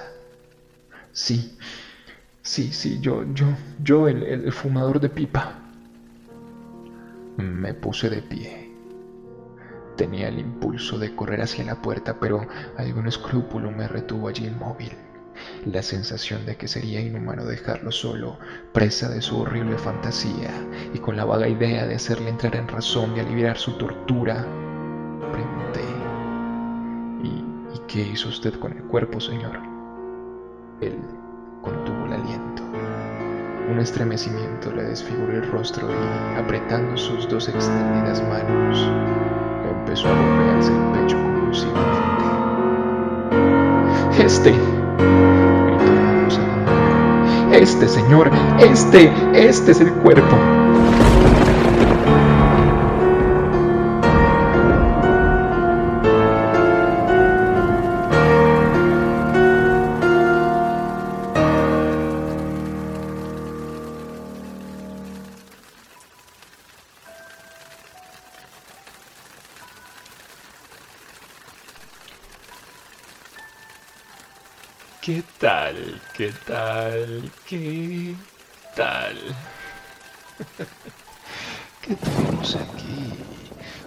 Sí, 1.13 1.58
sí, 2.41 2.72
sí, 2.72 3.00
yo, 3.02 3.26
yo, 3.34 3.48
yo, 3.84 4.08
el, 4.08 4.24
el 4.24 4.52
fumador 4.52 5.00
de 5.00 5.10
pipa. 5.10 5.60
Me 7.38 7.74
puse 7.74 8.10
de 8.10 8.22
pie. 8.22 8.72
Tenía 9.96 10.30
el 10.30 10.39
impulso 10.39 10.98
de 10.98 11.15
correr 11.15 11.41
hacia 11.41 11.63
la 11.63 11.82
puerta, 11.82 12.20
pero 12.20 12.48
algún 12.78 13.08
escrúpulo 13.08 13.72
me 13.72 13.88
retuvo 13.88 14.28
allí 14.28 14.48
inmóvil. 14.48 14.91
La 15.65 15.82
sensación 15.82 16.46
de 16.46 16.56
que 16.56 16.67
sería 16.67 17.02
inhumano 17.02 17.46
dejarlo 17.46 17.91
solo, 17.91 18.38
presa 18.74 19.10
de 19.10 19.22
su 19.22 19.39
horrible 19.39 19.78
fantasía, 19.78 20.52
y 20.94 21.00
con 21.00 21.15
la 21.15 21.26
vaga 21.26 21.48
idea 21.48 21.86
de 21.86 21.96
hacerle 21.96 22.30
entrar 22.30 22.56
en 22.56 22.67
razón 22.67 23.15
y 23.15 23.20
aliviar 23.20 23.58
su 23.58 23.78
tortura, 23.78 24.46
qué 27.91 28.01
hizo 28.01 28.30
usted 28.30 28.54
con 28.58 28.71
el 28.71 28.84
cuerpo, 28.84 29.19
señor? 29.19 29.60
Él 30.80 30.97
contuvo 31.62 32.06
el 32.06 32.13
aliento. 32.13 32.63
Un 33.69 33.80
estremecimiento 33.80 34.71
le 34.71 34.84
desfiguró 34.84 35.34
el 35.34 35.51
rostro 35.51 35.89
y, 35.89 36.39
apretando 36.39 36.95
sus 36.95 37.27
dos 37.27 37.49
extendidas 37.49 38.23
manos, 38.30 38.88
empezó 39.77 40.08
a 40.08 40.15
golpearse 40.15 40.71
el 40.71 40.91
pecho 40.93 41.17
convulsivamente. 41.17 42.23
Este, 44.23 44.51
gritó 44.51 45.91
Este, 47.54 47.88
señor, 47.89 48.32
este, 48.60 49.12
este 49.34 49.71
es 49.71 49.82
el 49.82 49.91
cuerpo. 49.95 50.61
¿Qué 75.12 75.24
tal? 75.39 76.02
¿Qué 76.15 76.32
tal? 76.47 77.32
¿Qué 77.45 78.15
tal? 78.74 79.17
¿Qué 81.82 81.95
tenemos 81.97 82.56
aquí? 82.56 83.12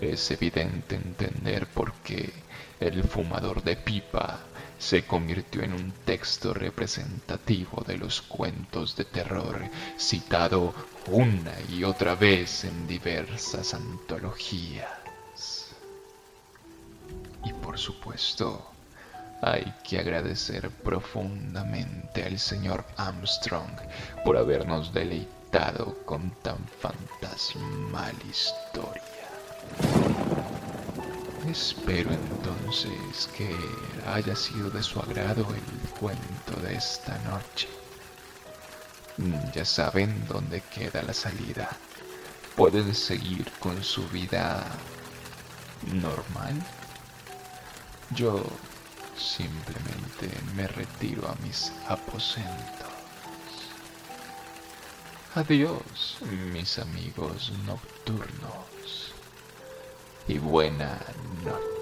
es 0.00 0.30
evidente 0.30 0.96
entender 0.96 1.66
por 1.66 1.92
qué 2.04 2.32
el 2.80 3.04
fumador 3.04 3.62
de 3.62 3.76
pipa 3.76 4.40
se 4.78 5.04
convirtió 5.04 5.62
en 5.62 5.74
un 5.74 5.92
texto 6.06 6.54
representativo 6.54 7.84
de 7.86 7.98
los 7.98 8.22
cuentos 8.22 8.96
de 8.96 9.04
terror 9.04 9.60
citado 9.98 10.72
una 11.08 11.52
y 11.68 11.84
otra 11.84 12.14
vez 12.14 12.64
en 12.64 12.86
diversas 12.86 13.74
antologías. 13.74 14.88
Y 17.44 17.52
por 17.52 17.78
supuesto, 17.78 18.77
hay 19.42 19.72
que 19.84 19.98
agradecer 19.98 20.70
profundamente 20.70 22.24
al 22.24 22.38
señor 22.38 22.84
Armstrong 22.96 23.70
por 24.24 24.36
habernos 24.36 24.92
deleitado 24.92 25.96
con 26.04 26.30
tan 26.42 26.58
fantasmal 26.80 28.14
historia. 28.28 29.02
Espero 31.48 32.10
entonces 32.12 33.28
que 33.36 33.54
haya 34.12 34.36
sido 34.36 34.70
de 34.70 34.82
su 34.82 35.00
agrado 35.00 35.46
el 35.54 35.90
cuento 35.98 36.60
de 36.62 36.74
esta 36.74 37.16
noche. 37.20 37.68
Ya 39.54 39.64
saben 39.64 40.26
dónde 40.28 40.60
queda 40.74 41.02
la 41.02 41.14
salida. 41.14 41.70
Pueden 42.54 42.94
seguir 42.94 43.50
con 43.60 43.82
su 43.82 44.06
vida 44.08 44.64
normal. 45.86 46.54
Yo 48.10 48.44
simplemente 49.18 50.30
me 50.54 50.66
retiro 50.66 51.28
a 51.28 51.34
mis 51.42 51.72
aposentos. 51.88 52.88
Adiós, 55.34 56.18
mis 56.52 56.78
amigos 56.78 57.52
nocturnos, 57.66 59.12
y 60.26 60.38
buena 60.38 60.98
noche. 61.44 61.77